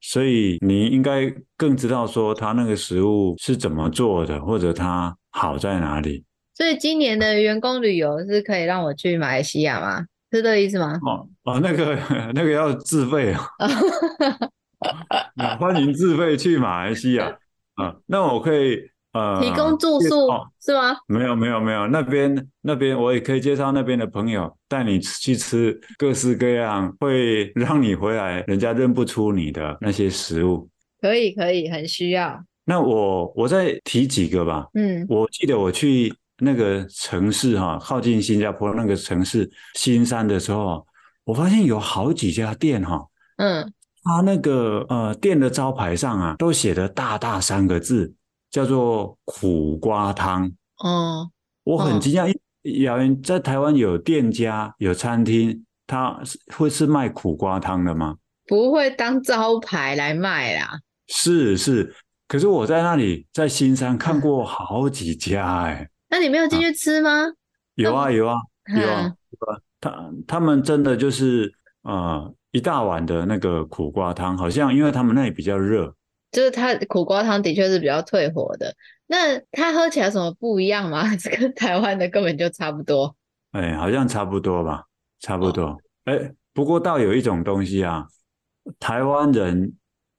[0.00, 6.24] 所以你应该更知道说它那个食物是怎么做的，或者它好在哪里。
[6.54, 10.06] 所以今年的员工旅游是可以让我去马来西亚吗？
[10.32, 10.98] 是这个意思吗？
[11.04, 11.96] 哦哦，那个
[12.34, 13.34] 那个要自费
[15.36, 17.26] 啊，欢迎自费去马来西亚
[17.74, 17.94] 啊。
[18.06, 18.90] 那我可以。
[19.14, 20.96] 呃，提供住宿、哦、是吗？
[21.06, 30.66] 没有没有没有，那边那边我也可以介绍那边的朋友带你去吃各式各样会让你回来人家认不出你的那些食物。
[30.98, 32.42] 可以可以，很需要。
[32.64, 34.66] 那我我再提几个吧。
[34.72, 40.86] 嗯，我记得我去那个城市哈，靠近新加坡那个城市新山的时候，
[41.24, 43.06] 我发现有好几家店哈。
[43.36, 48.14] 嗯，他那个呃店的招牌上啊，都写的大大三个字。
[48.52, 50.44] 叫做苦瓜汤
[50.84, 51.26] 哦，
[51.64, 52.30] 我很惊讶，
[52.82, 56.20] 雅媛在台湾有店家有餐厅，他
[56.54, 58.16] 会是卖苦瓜汤的吗？
[58.46, 60.78] 不会当招牌来卖啦。
[61.08, 61.94] 是是，
[62.28, 65.88] 可是我在那里在新山看过好几家哎、欸。
[66.12, 67.26] 那你没有进去吃吗？
[67.74, 68.36] 有啊有啊
[68.78, 69.16] 有啊， 嗯
[69.80, 71.50] 他他们真的就是
[71.82, 75.92] 呃一大碗的那个苦瓜汤，好像因为他们那里比较热，
[76.30, 78.72] 就是它苦瓜汤的确是比较退火的。
[79.06, 81.02] 那它喝起来有什么不一样吗？
[81.08, 83.16] 还是跟台湾的根本就差不多？
[83.52, 84.84] 哎，好像差不多吧，
[85.20, 85.76] 差不多。
[86.04, 88.06] 哎、哦，不过倒有一种东西啊，
[88.78, 89.72] 台湾人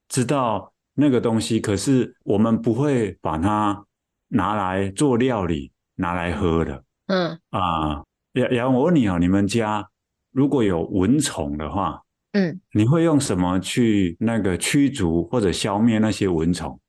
[0.09, 3.85] 知道那个东西，可是我们不会把它
[4.27, 6.83] 拿来做料理，拿来喝的。
[7.07, 9.87] 嗯啊，然然后我问你哦，你们家
[10.31, 12.01] 如果有蚊虫的话，
[12.31, 16.79] 嗯，你会用什么去那个驱逐或者消灭那些蚊虫？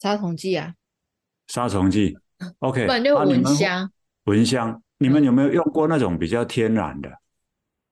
[0.00, 0.74] 杀虫剂啊，
[1.46, 2.16] 杀虫剂。
[2.58, 3.82] OK，不然就蚊香。
[3.82, 3.90] 啊、
[4.24, 7.10] 蚊香，你们有没有用过那种比较天然的？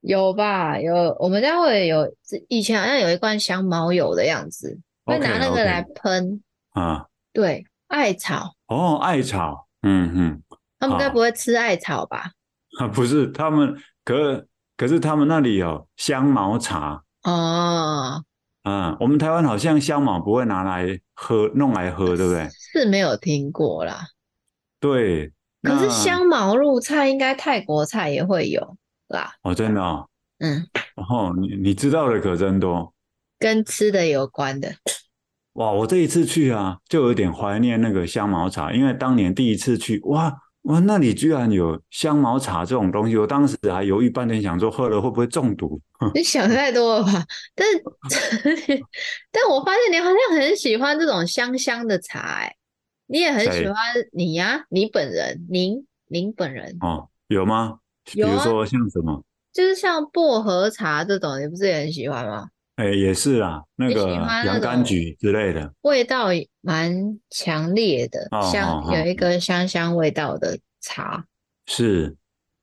[0.01, 1.17] 有吧，有。
[1.21, 2.13] 我们家会有，
[2.49, 6.43] 以前好像有一罐香茅油的样子，会拿那个来喷。
[6.71, 8.57] 啊，对，艾草。
[8.67, 9.69] 哦，艾草。
[9.83, 10.43] 嗯哼。
[10.81, 12.33] 他们该不会吃艾草吧？
[12.81, 18.25] 啊，不是，他们可可是他们那里有香茅茶哦。
[18.65, 22.49] 嗯，我们台湾好像香茅不会拿来喝，弄来喝，对不对？
[22.51, 24.09] 是没有听过啦。
[24.81, 28.77] 对，可是香茅入菜，应该泰国菜也会有
[29.09, 29.35] 啦。
[29.43, 30.09] 哦，真的哦。
[30.39, 30.67] 嗯。
[30.97, 32.93] 然后你你知道的可真多，
[33.39, 34.73] 跟吃的有关的。
[35.55, 40.35] 哇，我这一次去啊，就有点怀念那个香茅茶，因为当年第一次去，哇。
[40.67, 45.81] 哇，那里居然有香茅茶这种东西，我当时还犹豫半天，想说喝了会不会中毒？
[46.15, 47.27] 你想太多了吧？
[47.53, 47.67] 但
[49.33, 52.55] 但我发现你好像很喜欢这种香香的茶，哎，
[53.09, 53.75] 你也很喜欢
[54.13, 54.65] 你呀、啊？
[54.69, 57.79] 你本人，您您本人哦，有吗？
[58.05, 59.21] 比如说像什么？
[59.53, 62.47] 就是像薄荷茶这种，你不是也很喜欢吗？
[62.77, 64.11] 哎，也是啊，那个
[64.45, 66.29] 洋甘菊之类的，味道
[66.63, 71.25] 蛮强烈的，哦、香有一个香香味道的茶。
[71.67, 72.17] 是，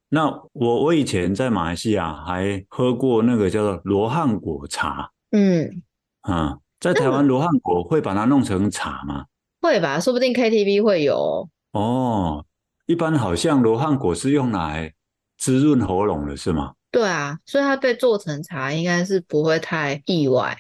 [0.10, 5.12] 那我我以前在马来西亚还喝过那个叫做罗汉果茶。
[5.32, 5.84] 嗯，
[6.22, 9.26] 啊、嗯，在台湾罗汉果会把它弄成茶吗？
[9.62, 11.48] 会吧，说不定 KTV 会有。
[11.74, 12.44] 哦，
[12.88, 14.92] 一般好像罗汉果是用来
[15.38, 16.74] 滋润喉咙的，是吗？
[16.92, 20.58] 对啊，所以它被做成茶应该是不会太意外，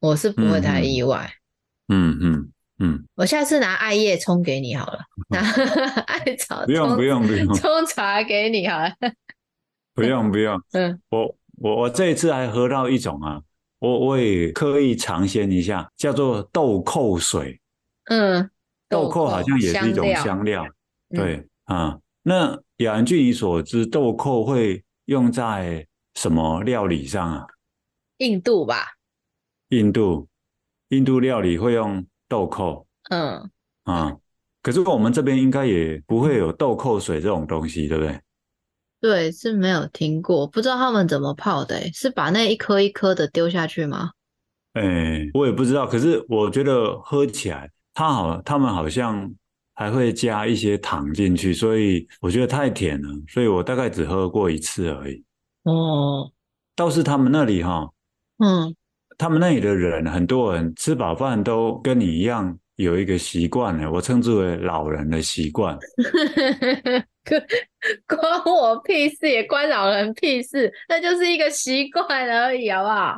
[0.00, 1.32] 我是不会太意外。
[1.88, 5.40] 嗯嗯嗯，嗯，我下次拿艾叶冲给你好了， 拿
[6.06, 8.92] 艾草不用不用不用 冲茶给你好了，
[9.94, 10.60] 不用不用。
[10.72, 13.40] 嗯，我我我这一次还喝到一种啊，
[13.80, 17.60] 我我也刻意尝鲜一下，叫做豆蔻水。
[18.04, 18.50] 嗯，
[18.88, 20.24] 豆蔻好像也是一种香料。
[20.24, 20.66] 香料
[21.10, 27.44] 对啊、嗯，那雅安据你所知，豆蔻会用在什么料理上啊？
[28.18, 28.86] 印度吧。
[29.70, 30.28] 印度，
[30.90, 32.86] 印度料理会用豆蔻。
[33.10, 33.50] 嗯
[33.82, 34.16] 啊，
[34.62, 38.20] 可是我们这边应该也不会有豆蔻水这种东西，对不对？
[39.00, 41.92] 对，是没有听过，不知道他们怎么泡的。
[41.92, 44.12] 是把那一颗一颗的丢下去吗？
[44.74, 45.88] 哎，我也不知道。
[45.88, 49.34] 可是我觉得喝起来，它好，他们好像。
[49.80, 55.24] 还会加一些糖进去，所以我觉得太甜了，所以我大概只喝过一次而已。
[55.62, 56.30] 哦，
[56.76, 57.88] 倒是他们那里哈，
[58.44, 58.76] 嗯，
[59.16, 65.78] 他们那里的人，很多人吃饱饭都跟你一样有一个习惯呢，我称之为老人的习惯。
[68.06, 73.16] 关我屁事，也关老人屁事，那就是一个习惯而已，好不好？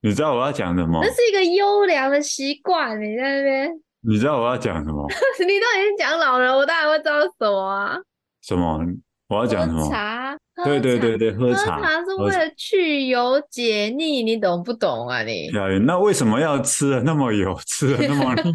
[0.00, 0.98] 你知道我要讲什么？
[1.02, 3.70] 那是一个优良的习惯，你在那边。
[4.02, 5.06] 你知道我要讲什么？
[5.40, 7.96] 你都已经讲老人，我当然会知道什么啊？
[8.42, 8.80] 什么？
[9.28, 9.88] 我要讲什么？
[9.90, 10.36] 茶。
[10.62, 11.78] 对对对对，喝茶。
[11.78, 15.22] 喝茶是为了去油解腻，你懂不懂啊？
[15.22, 15.48] 你？
[15.86, 18.52] 那为什么要吃的那么油，吃的那么腻？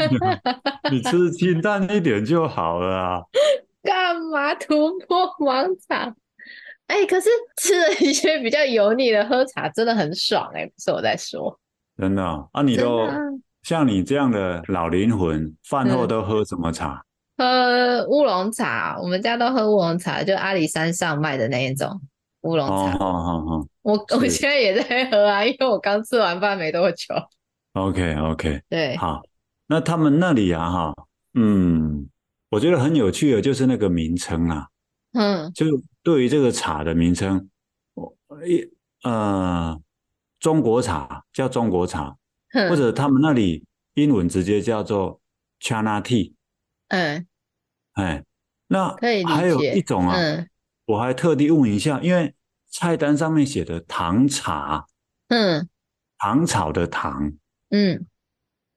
[0.91, 3.21] 你吃清淡一点就好了啊。
[3.81, 6.15] 干嘛突破盲肠？
[6.88, 11.60] 哎、欸，可是吃了一些比较油腻的，喝茶真的很爽哎、欸，不是我在说。
[11.97, 12.45] 真的啊？
[12.51, 13.08] 啊你都。
[13.65, 17.04] 像你这样的老灵魂，饭后都喝什么茶？
[17.36, 21.99] 喝乌龙茶，我们家都喝乌龙茶，就阿里山上卖的那一种
[22.41, 22.95] 乌龙茶。
[22.97, 27.08] 哦哦哦，我我现在也在喝啊，因为我刚吃完饭没多久。
[27.73, 29.23] OK OK，对，好，
[29.65, 30.93] 那他们那里啊，哈，
[31.34, 32.08] 嗯，
[32.51, 34.67] 我觉得很有趣的，就是那个名称啊，
[35.13, 35.65] 嗯，就
[36.04, 37.49] 对于这个茶的名称，
[37.95, 38.63] 我一
[39.01, 39.75] 呃，
[40.39, 42.15] 中国茶叫中国茶。
[42.69, 43.65] 或者他们那里
[43.95, 45.19] 英文直接叫做
[45.59, 46.33] China Tea
[46.87, 47.25] 嗯，
[47.93, 48.23] 哎，
[48.67, 48.95] 那。
[49.27, 50.47] 还有一种啊，嗯，
[50.85, 52.33] 我还特地问一下，因为
[52.71, 54.85] 菜单上面写的糖茶，
[55.29, 55.67] 嗯，
[56.17, 57.31] 糖炒的糖，
[57.69, 58.05] 嗯，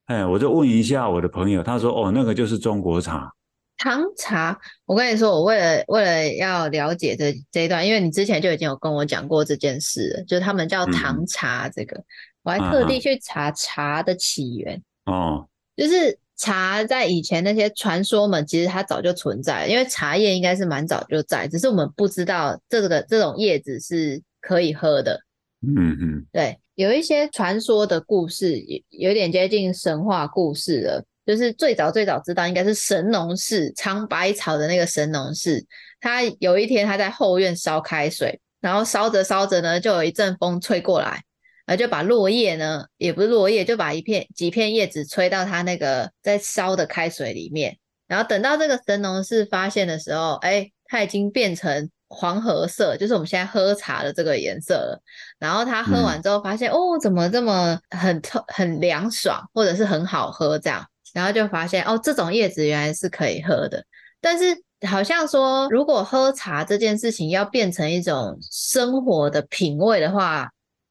[0.07, 3.31] 哎，我就问一下我的朋友，他说哦，那个就是中国茶，
[3.77, 12.05] 糖茶，我跟你说，我为了为了要了解这这一段，因为你之前就已经有跟我讲过这件事了，就他们叫糖茶这个，嗯、
[12.49, 14.83] 我还特地去查茶的起源。
[15.05, 25.21] 哦，就是茶在以前那些传说们，其实它早就存在，因为茶叶应该是蛮早就在，只是我们不知道这个这种叶子是可以喝的。
[25.61, 31.05] 嗯嗯，对，有一些传说的故事，有有点接近神话故事了。
[31.27, 35.63] 就是最早最早知道应该是神农氏尝百草的那个神农氏，
[36.01, 41.23] 他有一天他在后院烧开水，然后烧着烧着呢，就有一阵风吹过来，
[41.69, 47.77] 然后就把落叶呢，也不是落叶，就把一片几片叶子吹到他那个在烧的开水里面，
[48.07, 54.99] 然后等到这个神农氏发现的时候，哎，它已经变成黄褐色，就是我们现在喝茶的这个颜色了。
[55.39, 60.83] 然后他喝完之后发现，嗯、哦，怎么这么很透、很凉爽，或者是很好喝这样。
[61.13, 63.85] 然后就发现哦，这种叶子原来是可以喝的。
[64.23, 70.49] 但是好像说，如果喝茶这件事情要变成一种生活的品味的话，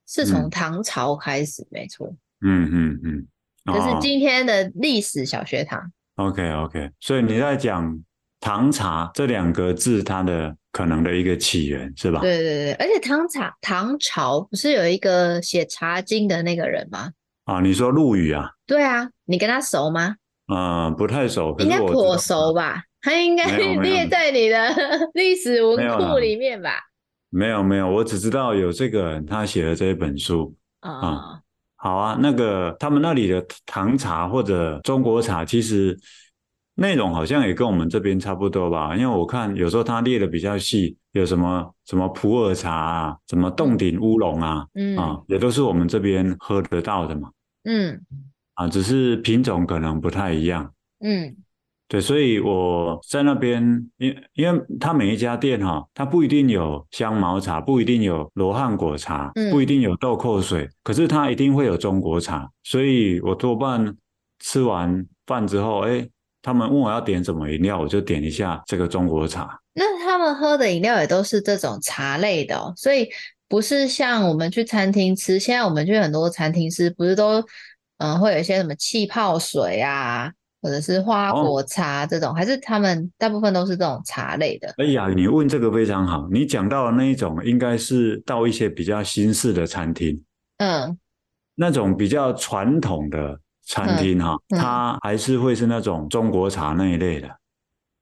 [0.07, 2.07] 是从唐朝开始，嗯、没错。
[2.41, 3.27] 嗯嗯嗯，
[3.65, 5.91] 这、嗯、是今天的历史小学堂。
[6.15, 7.99] OK OK，所以你在讲
[8.39, 12.21] 唐茶这两个字它的可能的一个起源是吧？
[12.21, 17.11] 对对对，而且唐茶唐朝不是有一个写《茶经》的那个人吗？
[17.45, 18.51] 啊，你说陆羽啊？
[18.65, 20.15] 对啊，你跟他熟吗？
[20.51, 22.83] 嗯，不太熟，应该颇熟吧？
[23.01, 24.57] 他应该列在你的
[25.13, 26.71] 历史文库里面吧？
[27.29, 31.41] 没有没有，我只知道有这个人，他写了这一本书啊。
[31.79, 35.95] 好啊，那个他们那里的唐茶或者中国茶，其实
[36.73, 38.95] 内容好像也跟我们这边差不多吧？
[38.95, 47.29] 因为我看有时候他列的比较细，有什么什么普洱茶啊，什么洞顶乌龙啊，嗯啊，也都是我们这边喝得到的嘛。
[47.65, 48.01] 嗯，
[48.55, 50.73] 啊，只是品种可能不太一样。
[50.99, 51.35] 嗯，
[51.87, 53.61] 对，所以我在那边，
[53.97, 62.49] 因因为他每一家店哈，它不一定有香茅茶，不一定有罗汉果茶，不一定有豆蔻水，可是它一定会有中国茶。
[62.63, 63.95] 所以我多半
[64.39, 66.07] 吃完饭之后，哎，
[66.41, 69.59] 他们问我要点什么饮料，我就点一下这个中国茶。
[69.73, 73.09] 那他们喝的饮料也都是这种茶类的哦，所以。
[73.49, 77.39] 不是像我们去餐厅吃，现在我们去很多餐厅吃，不是都
[77.97, 80.29] 嗯、呃、会有一些什么气泡水啊，
[80.67, 84.67] 或者是花果茶这种，哦、还是他们大部分都是这种茶类的？
[84.77, 90.21] 哎呀，你问这个非常好，你讲到的那一种，应该是到一些比较新式的餐厅，
[90.57, 90.97] 嗯，
[91.55, 97.29] 那种比较传统的餐厅哈，嗯嗯、它还是会是那种中国茶那一类的。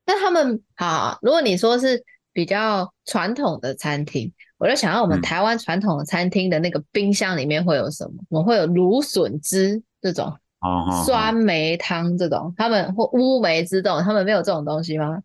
[0.08, 4.34] 那他们好，如果你说是比较传统的餐厅。
[4.58, 8.14] 我就想到我们台湾传统的餐厅的那个冰箱里面会有什么？
[8.30, 10.34] 我们会有芦笋汁这种，
[11.06, 15.20] 酸梅汤这种，他们或乌梅汁这种，他们没有这种东西吗？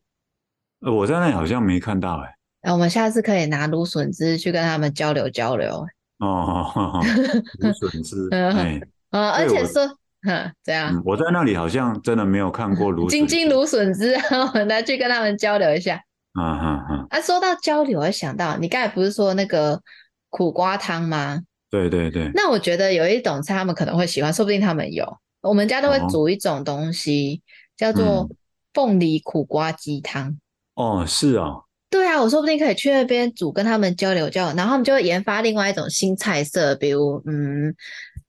[0.81, 2.35] 呃，我在那里好像没看到哎。
[2.63, 5.87] 那我们下次可以拿芦笋汁去跟他们交流交流。
[6.19, 7.01] 哦，
[7.61, 9.87] 芦笋汁， 哎，啊，而且说，
[10.23, 16.03] 哼，这样，我在那里好像真的没有看过芦 金金芦笋汁，我们来去跟他们交流一下。
[16.35, 17.07] 啊啊啊！
[17.11, 19.81] 啊，说到交流，我想到你刚才不是说那个
[20.29, 21.41] 苦瓜汤吗？
[21.71, 22.31] 对对对。
[22.35, 25.17] 那我觉得有一种菜他们可能会喜欢，说不定他们有。
[25.43, 27.45] 我们家都会煮一种东西，哦、
[27.77, 28.31] 叫做
[28.75, 30.39] 凤梨苦瓜鸡汤。
[30.75, 31.65] 哦，是哦。
[31.89, 37.75] 对啊，我说不定可以去那边煮，跟他们交流交流，然后他们就会研发另外一种新菜色，比如嗯，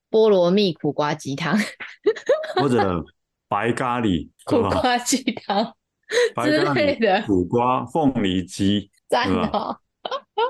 [0.10, 1.56] 菠萝蜜苦瓜鸡汤，
[2.56, 3.04] 或者
[3.48, 5.74] 白咖喱苦瓜鸡汤。
[6.36, 9.78] 白咖喱苦瓜凤梨鸡，赞哦！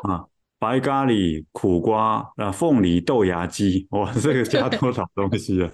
[0.10, 0.26] 啊，
[0.58, 5.72] 白咖喱苦瓜啊，凤梨豆芽鸡，哇，这个加多少东西啊？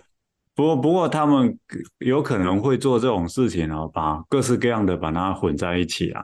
[0.58, 1.56] 不过，不过他们
[2.00, 6.22] 有可能会做这种事情哦，把各式各样的把它混在一起啊，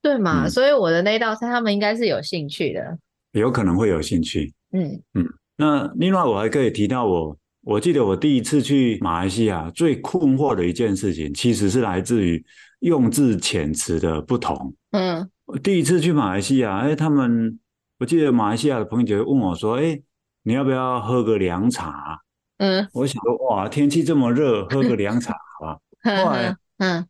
[0.00, 0.46] 对嘛？
[0.46, 2.96] 嗯、所以我的那道菜他们应该是有兴趣的，
[3.32, 4.54] 有可能会有兴趣。
[4.70, 12.42] 嗯嗯，那另外我还可以提到我，我记得我第一次去马来西亚最困惑的一件事情，其实是来自于。
[12.82, 14.74] 用字遣词的不同。
[14.90, 17.56] 嗯，我第一次去马来西亚，哎，他们
[18.00, 20.02] 我记得马来西亚的朋友就问我说：“哎，
[20.42, 22.18] 你要不要喝个凉茶？”
[22.62, 25.78] 嗯，我想说，哇，天气这么热，喝个凉茶好吧？
[26.24, 27.04] 后来，嗯，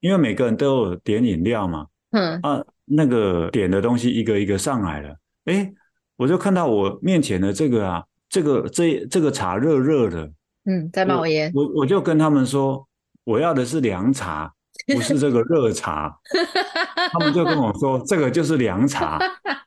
[0.00, 5.16] 因为每个人都有点饮料嘛，嗯啊，那个点的东西一个一个上来了，
[5.46, 5.72] 哎，
[6.16, 10.30] 我就看到我面前的这个啊，这个这这个茶热热的，
[10.66, 12.86] 嗯，在冒烟，我我就跟他们说，
[13.24, 14.52] 我要的是凉茶。
[14.92, 16.18] 不是这个热茶，
[17.12, 19.16] 他们就跟我说这个就是凉茶。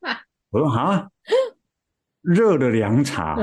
[0.51, 1.07] 我说啊，
[2.21, 3.37] 热的凉茶。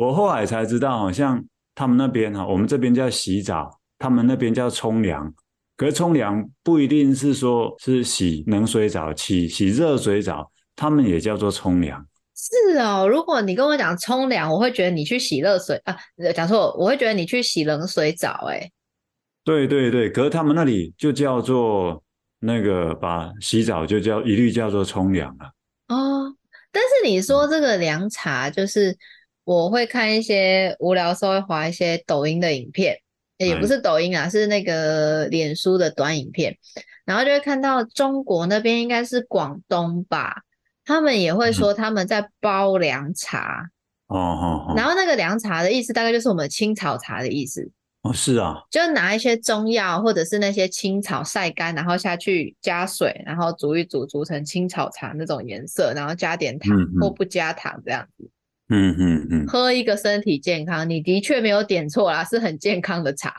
[0.00, 1.44] 我后来才知道，好像
[1.74, 5.30] 他们那边哈，我们这边叫洗澡，他们那边叫冲凉，
[5.76, 12.02] 可是冲凉不一定是说是洗冷水澡，洗洗热水澡，他们也叫做冲凉。
[12.34, 15.94] 是哦，如果你跟我讲冲凉，我会觉得你去洗热水啊，
[16.34, 18.70] 讲错，我会觉得你去洗冷水澡，哎。
[19.44, 22.02] 对对对，可是他们那里就叫做
[22.38, 25.44] 那个把洗澡就叫一律叫做冲凉了。
[25.88, 26.34] 哦，
[26.72, 28.96] 但是你说这个凉茶，就是
[29.50, 32.96] 我会看一些无聊的时候会滑一些抖音的影片，
[33.36, 36.56] 也不是抖音啊，是那个脸书的短影片，
[37.04, 40.42] 然后就会看到中国那边应该是广东吧，
[40.84, 43.68] 他们也会说他们在煲凉茶。
[44.06, 44.74] 哦哦哦。
[44.76, 47.68] 然后那个凉茶的意思大概就是我们青草茶的意思。
[48.02, 58.30] 哦，是啊，就拿一些中药或者是那些青草晒干，然后下去加水，然后煮一煮，煮成青草茶那种颜色，然后加点糖嗯嗯或不加糖这样子。
[58.70, 63.34] 嗯嗯嗯，喝一个身体健康，你的确没有点错啦，是很健康的茶。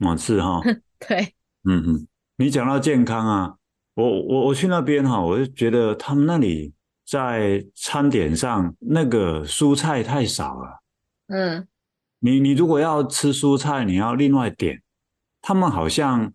[0.00, 0.62] 哦，是哈、哦。
[1.08, 1.34] 对。
[1.66, 2.06] 嗯嗯，
[2.36, 3.54] 你讲到健康啊，
[3.94, 6.74] 我我我去那边哈，我就觉得他们那里
[7.06, 10.82] 在餐点上那个蔬菜太少了。
[11.28, 11.66] 嗯。
[12.20, 14.80] 你你如果要吃蔬菜，你要另外点。
[15.40, 16.32] 他们好像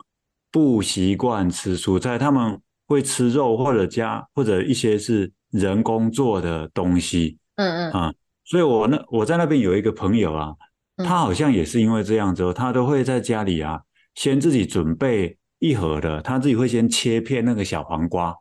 [0.52, 7.38] 不习惯吃蔬菜，他们会吃肉或者加或者一些是人工做的东西。
[7.56, 8.14] 嗯嗯啊，
[8.50, 10.54] 所以我那我在那边有一个朋友啊，
[10.98, 13.82] 他好像也是因为这样子，他都会在家里啊，
[14.16, 18.36] 先自己准备一盒的，他自己会先切片那个小黄瓜。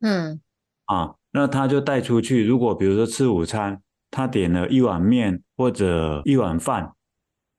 [0.00, 0.40] 嗯
[0.84, 2.44] 啊，那他就带出去。
[2.44, 3.82] 如果比如说吃午餐。
[4.08, 6.92] 他点了一碗面或者一碗饭，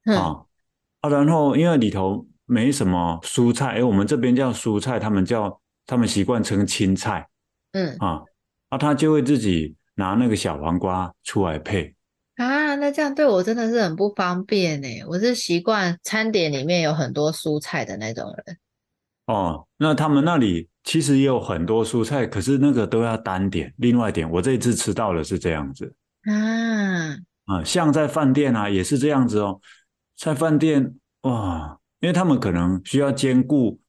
[0.05, 0.45] 嗯、啊
[1.01, 7.27] 啊，然后因为里头没什么蔬菜，哎，我们这边叫蔬菜，他们叫他们习惯称青菜，
[7.73, 8.23] 嗯啊，
[8.69, 11.95] 啊，他就会自己拿那个小黄瓜出来配
[12.35, 14.87] 啊，那这样对我真的是很不方便呢。
[15.07, 18.57] 我是习惯餐点里面有很多蔬菜的那种人。
[19.25, 24.29] 哦，那他们那里其实也有很多蔬菜，可是那个都要单点，另外点。
[24.29, 25.91] 我这一次吃到的是这样子。
[26.25, 29.59] 啊啊，像在饭店啊，也是这样子哦。
[30.15, 33.79] 在饭店哇，因为他们可能需要兼顾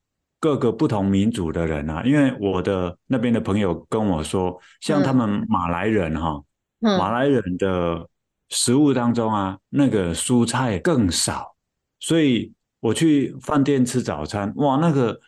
[0.40, 2.02] 各个不同民族的人啊。
[2.04, 6.42] 因为我的那边的朋友跟我说，像他们马来人哈，
[6.80, 8.08] 嗯，马来人的
[8.48, 11.54] 食物当中啊，那个蔬菜更少，
[12.00, 15.18] 所以我去饭店吃早餐，哇，那个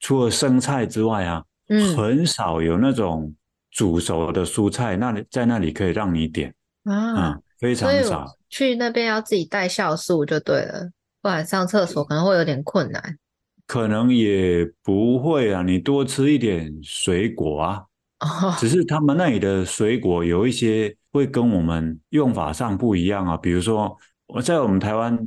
[0.00, 3.34] 除了生菜之外啊，嗯，很少有那种。
[3.72, 6.48] 煮熟的蔬菜，那里在那里可以让你点
[6.84, 8.24] 啊、嗯，非常少。
[8.48, 10.88] 去那边要自己带酵素就对了，
[11.20, 13.18] 不然上厕所可能会有点困难。
[13.66, 17.82] 可能也不会啊，你多吃一点水果啊。
[18.20, 23.36] 哦，只是他们那里的水果有一些会跟我们用法上不一样啊。
[23.36, 23.94] 比如说
[24.28, 25.18] 我在我们台湾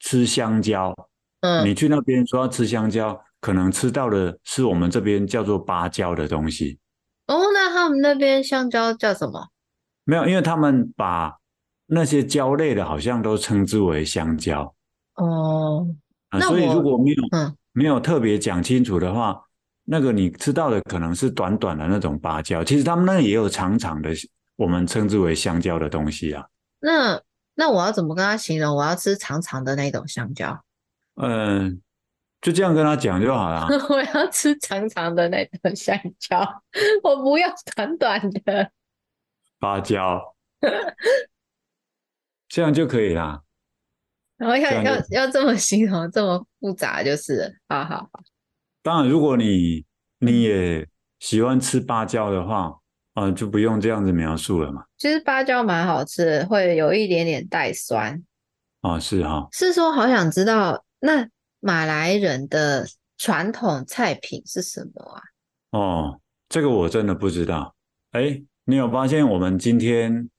[0.00, 0.94] 吃香蕉，
[1.40, 6.78] 嗯，你去那边说要吃香蕉，可能吃到的是我们这边叫做芭蕉的东西。
[7.28, 9.48] 哦，那他们那边香蕉叫什么？
[10.04, 11.34] 没有，因为他们把
[11.86, 14.74] 那些蕉类的，好像都称之为香蕉。
[15.14, 15.86] 哦，
[16.28, 19.40] 啊，所以如果没有嗯没有特别讲清楚的话，
[19.84, 24.10] 那个你吃到的可能是短短的那种芭蕉，其实他们那也有长长的，
[24.56, 26.44] 我们称之为香蕉的东西啊。
[26.80, 27.20] 那
[27.54, 28.74] 那我要怎么跟他形容？
[28.74, 30.64] 我要吃长长的那种香蕉？
[31.14, 31.80] 嗯。
[32.40, 33.66] 就这样跟他讲就好了。
[33.90, 36.38] 我要吃长长的那种香蕉，
[37.02, 38.70] 我不要短短的
[39.58, 40.36] 芭蕉，
[42.48, 43.42] 这样就可以啦。
[44.38, 48.22] 然后要要要这么形容，这么复杂就是，好好好。
[48.82, 49.84] 当然，如果你
[50.20, 52.72] 你也喜欢吃芭蕉的话，
[53.12, 54.84] 啊，就不用这样子描述了嘛。
[54.96, 58.22] 其实芭蕉蛮好吃的，会有一点点带酸。
[58.80, 59.48] 哦，是哈、哦。
[59.52, 61.28] 是说，好想知道那。
[61.60, 62.86] 马来人的
[63.16, 65.20] 传统菜品是什么啊？
[65.72, 67.74] 哦，这个我真的不知道。
[68.12, 70.30] 哎，你有发现我们今天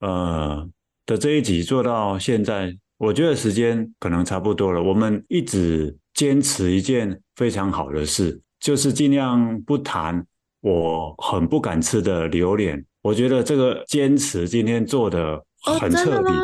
[0.00, 0.68] 呃
[1.06, 4.82] 的这一集做到现在，我觉得时间可能差不多了。
[4.82, 10.24] 我们一直坚持一件非常好的事，就是尽量不谈
[10.60, 12.84] 我很不敢吃的榴莲。
[13.02, 15.40] 我觉得这个坚持今天做的
[15.80, 16.32] 很彻底。
[16.32, 16.40] 哦，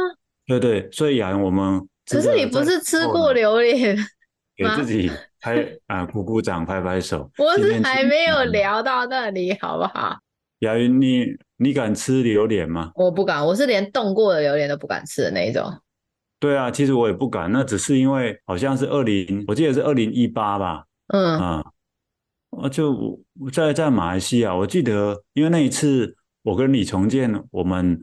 [0.46, 1.80] 对对，所以啊，我们。
[2.10, 4.04] 可是你不是吃过榴莲吗？
[4.56, 7.30] 给自己拍啊，鼓鼓掌，拍拍手。
[7.38, 10.18] 我是还没有聊到那里，好不好？
[10.58, 11.26] 雅云，你
[11.56, 12.90] 你敢吃榴莲吗？
[12.96, 15.64] 我不敢，我是连冻过的榴莲都不敢吃的那一种。
[16.42, 20.84] 对啊，其实我也不敢，那只是因为好像是二零，我记得是二零一八吧。
[21.06, 21.64] 嗯啊，
[22.50, 23.20] 我就
[23.52, 28.00] 在在马来西亚，我记得因为那一次我跟李重建，我们。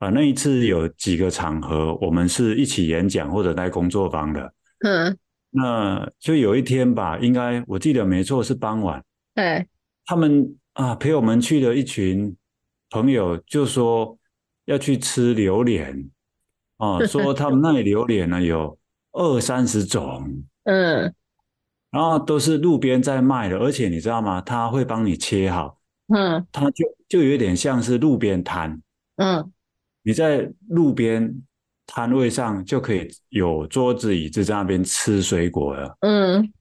[0.00, 4.54] 啊，那一次有几个场合，我们是一起演讲或者在工作坊的。
[4.86, 5.18] 嗯，
[5.50, 9.04] 那就有一天吧，应该我记得没错是傍晚，
[9.34, 9.66] 对，
[10.06, 12.32] 他们啊陪我们去的一群
[12.90, 14.16] 朋友就说
[14.66, 16.08] 要去吃榴莲，
[16.78, 18.76] 啊， 说他们那里榴莲呢有
[19.12, 21.14] 二三十种，嗯，
[21.90, 24.40] 然后都是路边在卖的，而且你知道吗？
[24.40, 28.80] 他会帮你切好，嗯，他就就有点像是路边摊，
[29.16, 29.52] 嗯，
[30.02, 31.42] 你在路边。
[31.90, 35.96] 摊位上就可以有桌子椅子在那边吃水果了。
[36.00, 36.52] 嗯，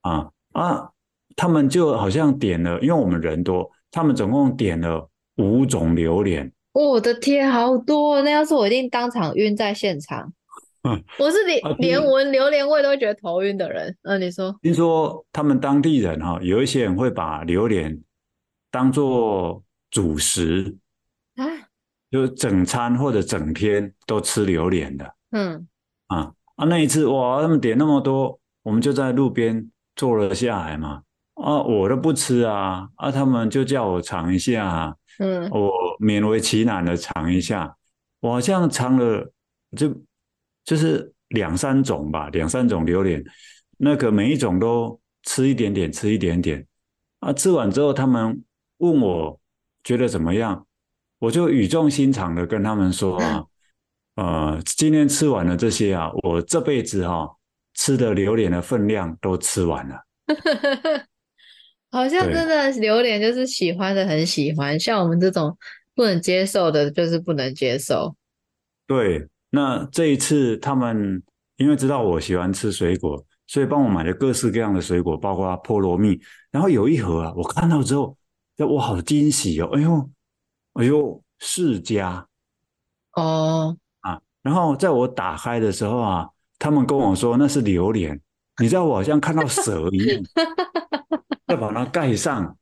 [0.00, 0.90] 啊啊，
[1.36, 6.52] 他们就好像点了，因为我们人多，他们总共点了五种榴莲。
[6.72, 8.20] 我的天，好多！
[8.22, 10.32] 那要是我一定当场晕在现场。
[10.82, 13.96] 嗯，我是连、啊、连闻榴莲味都会觉得头晕的人。
[14.02, 14.54] 嗯、啊，你说？
[14.62, 18.00] 听说他们当地人哈，有一些人会把榴莲
[18.70, 20.76] 当做主食。
[21.36, 21.44] 啊。
[22.10, 25.66] 就整餐或者整天都吃榴莲的，嗯
[26.08, 31.04] 啊啊那一次哇，他们点那么多，我们就在路边坐了下来嘛，
[31.36, 37.76] 啊我都不吃啊，啊他们就叫我尝一下，嗯，我勉为其难的尝一下，
[38.20, 39.32] 我好像尝了
[39.76, 39.94] 就
[40.64, 43.24] 就是两三种吧，两三种榴莲，
[43.78, 46.66] 那个每一种都吃一点点，吃一点点，
[47.20, 48.42] 啊吃完之后他们
[48.78, 49.40] 问我
[49.84, 50.66] 觉得怎么样？
[51.18, 53.44] 我就语重心长的跟他们说啊，
[54.16, 57.28] 呃，今天吃完了这些啊，我这辈子哈、啊、
[57.74, 60.04] 吃的榴莲的分量都吃完了。
[61.92, 65.56] 好像真的榴莲就是喜欢的很喜欢，像我们这种
[65.94, 68.16] 不能接受的，就是不能接受。
[68.86, 71.22] 对，那这一次他们
[71.58, 76.18] 因为知道我喜欢吃水果，所以帮我买了各式各样的水果，包括菠萝蜜。
[76.50, 78.16] 然后有一盒啊，我看到之后，
[78.58, 80.10] 我好惊喜哦，哎呦！
[80.74, 82.26] 哎呦，世家
[83.12, 84.18] 哦啊！
[84.40, 86.26] 然后在我打开的时候啊，
[86.58, 88.18] 他们跟我说那是榴莲，
[88.58, 90.71] 你知道我好像看到蛇一样，要
[91.68, 92.56] 把它盖上。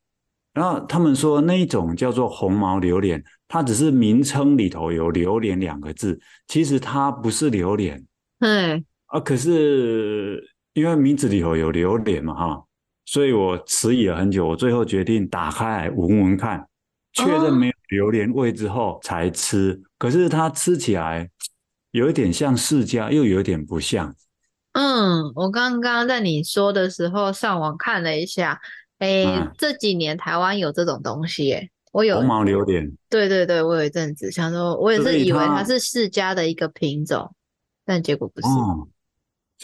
[0.52, 8.04] 然后他们说那一种叫做红毛榴莲，它只是名称里头有榴莲两个字，其实它不是榴莲。
[8.40, 10.42] 嗯啊，可是
[10.72, 12.64] 因为名字里头有榴莲嘛哈，
[13.06, 16.66] 所以我迟疑了很久，我最后决定打开来闻闻看。
[17.12, 21.28] 确认没有榴莲味之后才吃，哦、可是它吃起来
[21.90, 24.14] 有一点像释迦，又有一点不像。
[24.72, 28.60] 嗯，我刚刚在你说的时候上网看了一下，
[29.00, 32.90] 哎，嗯、这几年台湾有这种东西，哎，我有红毛榴莲。
[33.10, 37.34] 对对对，我有一阵子想说，我也是以为它是世家的一个品种，
[37.84, 38.46] 但结果不是。
[38.46, 38.88] 哦，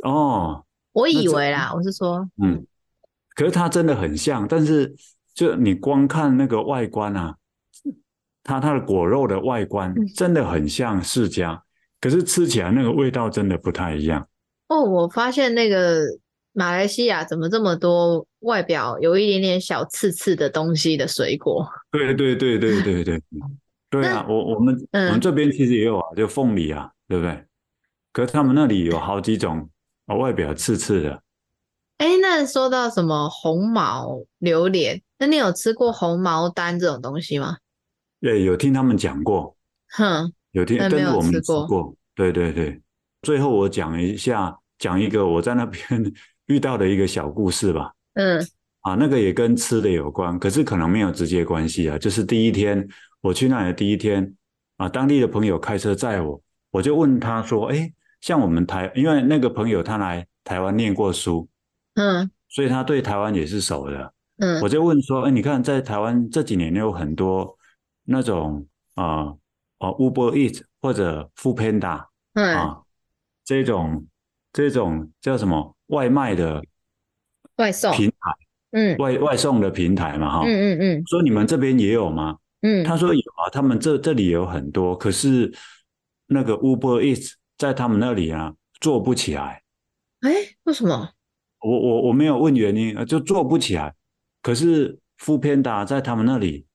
[0.02, 2.66] 哦我以为啦，我是说，嗯，
[3.34, 4.92] 可是它真的很像，但是。
[5.36, 7.36] 就你光看那个外观啊，
[8.42, 11.60] 它它的果肉的外观真的很像世家，嗯、
[12.00, 14.26] 可是吃起来那个味道真的不太一样。
[14.68, 16.06] 哦，我发现那个
[16.52, 21.68] 马来西亚怎么这么多外表有一点点小刺刺的东西的水果？
[21.90, 23.22] 对对对对对对，
[23.90, 27.44] 对 啊，我我们、嗯、我们这边其实也有啊，就凤梨啊，对不对？
[28.12, 29.68] 可是他们那里有好几种
[30.06, 31.22] 外表刺刺的。
[31.98, 35.02] 哎，那说到什么红毛榴莲？
[35.18, 37.56] 那你有吃过红毛丹这种东西吗？
[38.20, 39.56] 对，有听他们讲过。
[39.90, 41.94] 哼，有听，但是我们吃过。
[42.14, 42.80] 对对对，
[43.22, 46.12] 最后我讲一下，讲一个我在那边
[46.46, 47.92] 遇到的一个小故事吧。
[48.16, 48.40] 嗯，
[48.80, 51.96] 啊，那个也跟吃的有关，可是可能没有直接关系啊。
[51.96, 52.86] 就是第一天
[53.20, 54.34] 我去那里的第一天
[54.78, 56.40] 啊，当地的朋友开车载我，
[56.70, 61.48] 我就问他说：“哎，像我们台，因为那个朋友他来台湾念过书，
[61.94, 67.56] 嗯，所以他对台湾也是熟的。”嗯，我就问说，哎，你看在台湾这几年有很多
[68.04, 69.28] 那种啊
[69.78, 72.04] 啊、呃、Uber Eats 或者 Foodpanda，
[72.34, 72.82] 嗯啊
[73.44, 74.06] 这种
[74.52, 76.62] 这种叫什么外卖的
[77.56, 78.16] 外送平台，
[78.72, 82.36] 嗯，外外送的平台嘛，哈，嗯嗯嗯，说你们这边也有吗？
[82.62, 85.52] 嗯，他说有啊，他们这这里有很多，可是
[86.26, 89.62] 那个 Uber Eats 在他们那里啊做不起来，
[90.20, 90.30] 哎，
[90.64, 91.10] 为什么？
[91.62, 93.94] 我我我没有问原因，就做不起来。
[94.42, 96.66] 可是 Foodpanda 在他们那里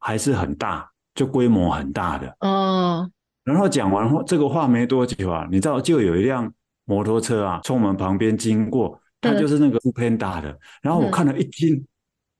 [0.00, 3.08] 还是很大，就规模很大的哦。
[3.44, 6.52] 然后讲完这个话没多久啊，你知道就有一辆
[6.84, 10.58] 摩托车啊从我们旁边经过，它就是那个 Foodpanda 的。
[10.82, 11.84] 然后我看了一惊，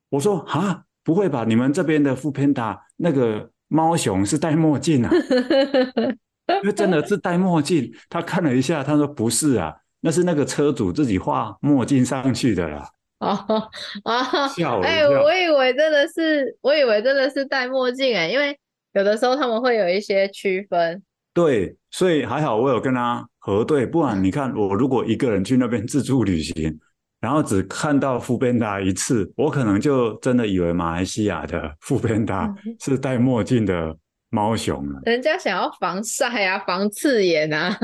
[0.09, 1.45] 我说啊，不会吧？
[1.45, 5.11] 你们这边的 Foodpanda 那个猫熊是戴墨镜啊？
[6.63, 7.93] 因为真的是戴墨镜。
[8.09, 12.89] 他看了一下，他说不是啊，那是那个车主自己画墨镜上去的啦。
[13.19, 13.33] 哦
[14.05, 18.57] 哦，哎，我以为真的是，我以为真的是戴墨镜哎，因为
[18.93, 21.03] 有的时候他们会有一些区分。
[21.35, 26.77] 对，所以还好我有跟他核对，不然你看我如果一个人去那边自助旅行，
[27.21, 33.97] 然后只看到富边达一次，我可能就真的以为马来西亚的富边达 是戴墨镜的
[34.31, 35.01] 猫熊了。
[35.05, 37.79] 人家想要防晒啊，防刺眼啊，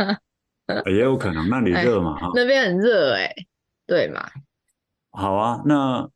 [0.86, 3.46] 也有可能那里热嘛，哎、那边很热哎、欸，
[3.86, 4.28] 对嘛？
[5.12, 6.08] 好啊，那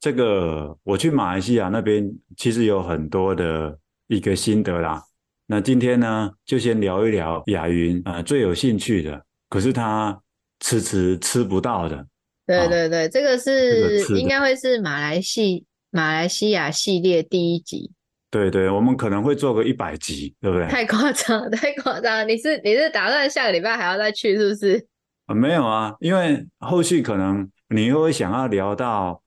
[0.00, 3.78] 这个我去马来西亚那边，其实有很多的
[4.08, 5.02] 一个心得啦。
[5.46, 10.18] 那今天呢，就先聊一聊雅云啊、呃、最有兴趣的，可是他
[10.60, 12.06] 迟迟吃不到的。
[12.46, 17.92] 对对对，哦、这个是、这个、应该会是马来西马来西亚系列第一集。
[18.30, 20.66] 对对，我们可能会做个一百集，对不对？
[20.68, 22.26] 太夸张， 太夸张！
[22.26, 24.86] 你是你是打算下个礼拜还要再去，是不是？
[25.26, 29.22] 啊，没有啊，因为后续可能你又会想要聊到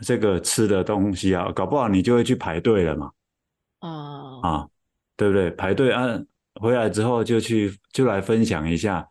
[0.00, 3.10] 这个吃的东西啊，搞不好你就会去排队了嘛。
[3.80, 4.40] 哦。
[4.42, 4.66] 啊。
[5.20, 5.50] 对不对？
[5.50, 6.18] 排队啊，
[6.62, 9.06] 回来之后就去就来分享一下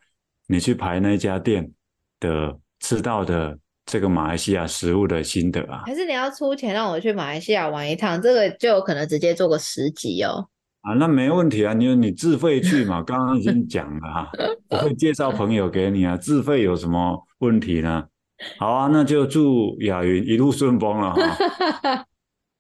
[0.48, 1.72] 你去排那家店
[2.20, 3.56] 的吃到的
[3.86, 5.84] 这个马来西亚食物的心得啊。
[5.86, 8.20] 还是你要出钱让我去马来西亚玩一趟？
[8.20, 10.50] 这个就有可能直接做个十集哦。
[10.82, 14.32] 啊，那没问题啊，你你自费去嘛，刚刚已经讲了哈，
[14.70, 18.08] 我会介绍朋友给你啊，自费有什么问题呢？
[18.58, 22.06] 好啊，那就祝雅云一路顺风了哈。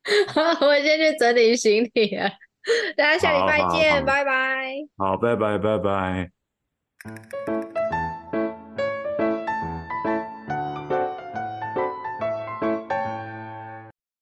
[0.62, 2.30] 我先去整理行李了。
[2.96, 4.74] 大家下礼拜见，拜拜。
[4.98, 6.32] 好，拜拜，拜拜。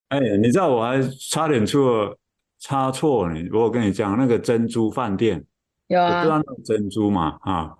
[0.10, 2.18] 哎，你知道我还差点出了
[2.60, 3.50] 差错呢。
[3.52, 5.44] 我跟你讲，那个珍珠饭店，
[5.88, 7.76] 有啊，我知道那个珍珠嘛，啊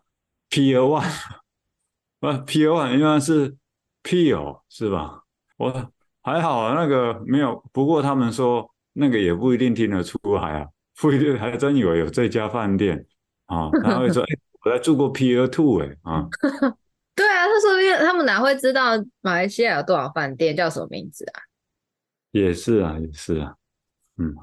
[0.50, 1.08] ，Pier One，
[2.20, 3.56] 不，Pier One 应该是
[4.04, 5.24] Pier 是吧？
[5.58, 5.92] 我
[6.22, 8.70] 还好，那个没有，不过他们说。
[8.98, 10.68] 那个也不一定听得出来啊，
[11.00, 13.06] 不一定还真以为有这家饭店
[13.46, 16.28] 啊， 他会说：“哎、欸，我来住过 Pier Two 哎啊。
[17.16, 18.92] ”对啊，他说不定：“他们哪会知道
[19.22, 21.42] 马来西亚有多少饭店，叫什么名字啊？”
[22.32, 23.56] 也是啊，也是啊，
[24.18, 24.36] 嗯。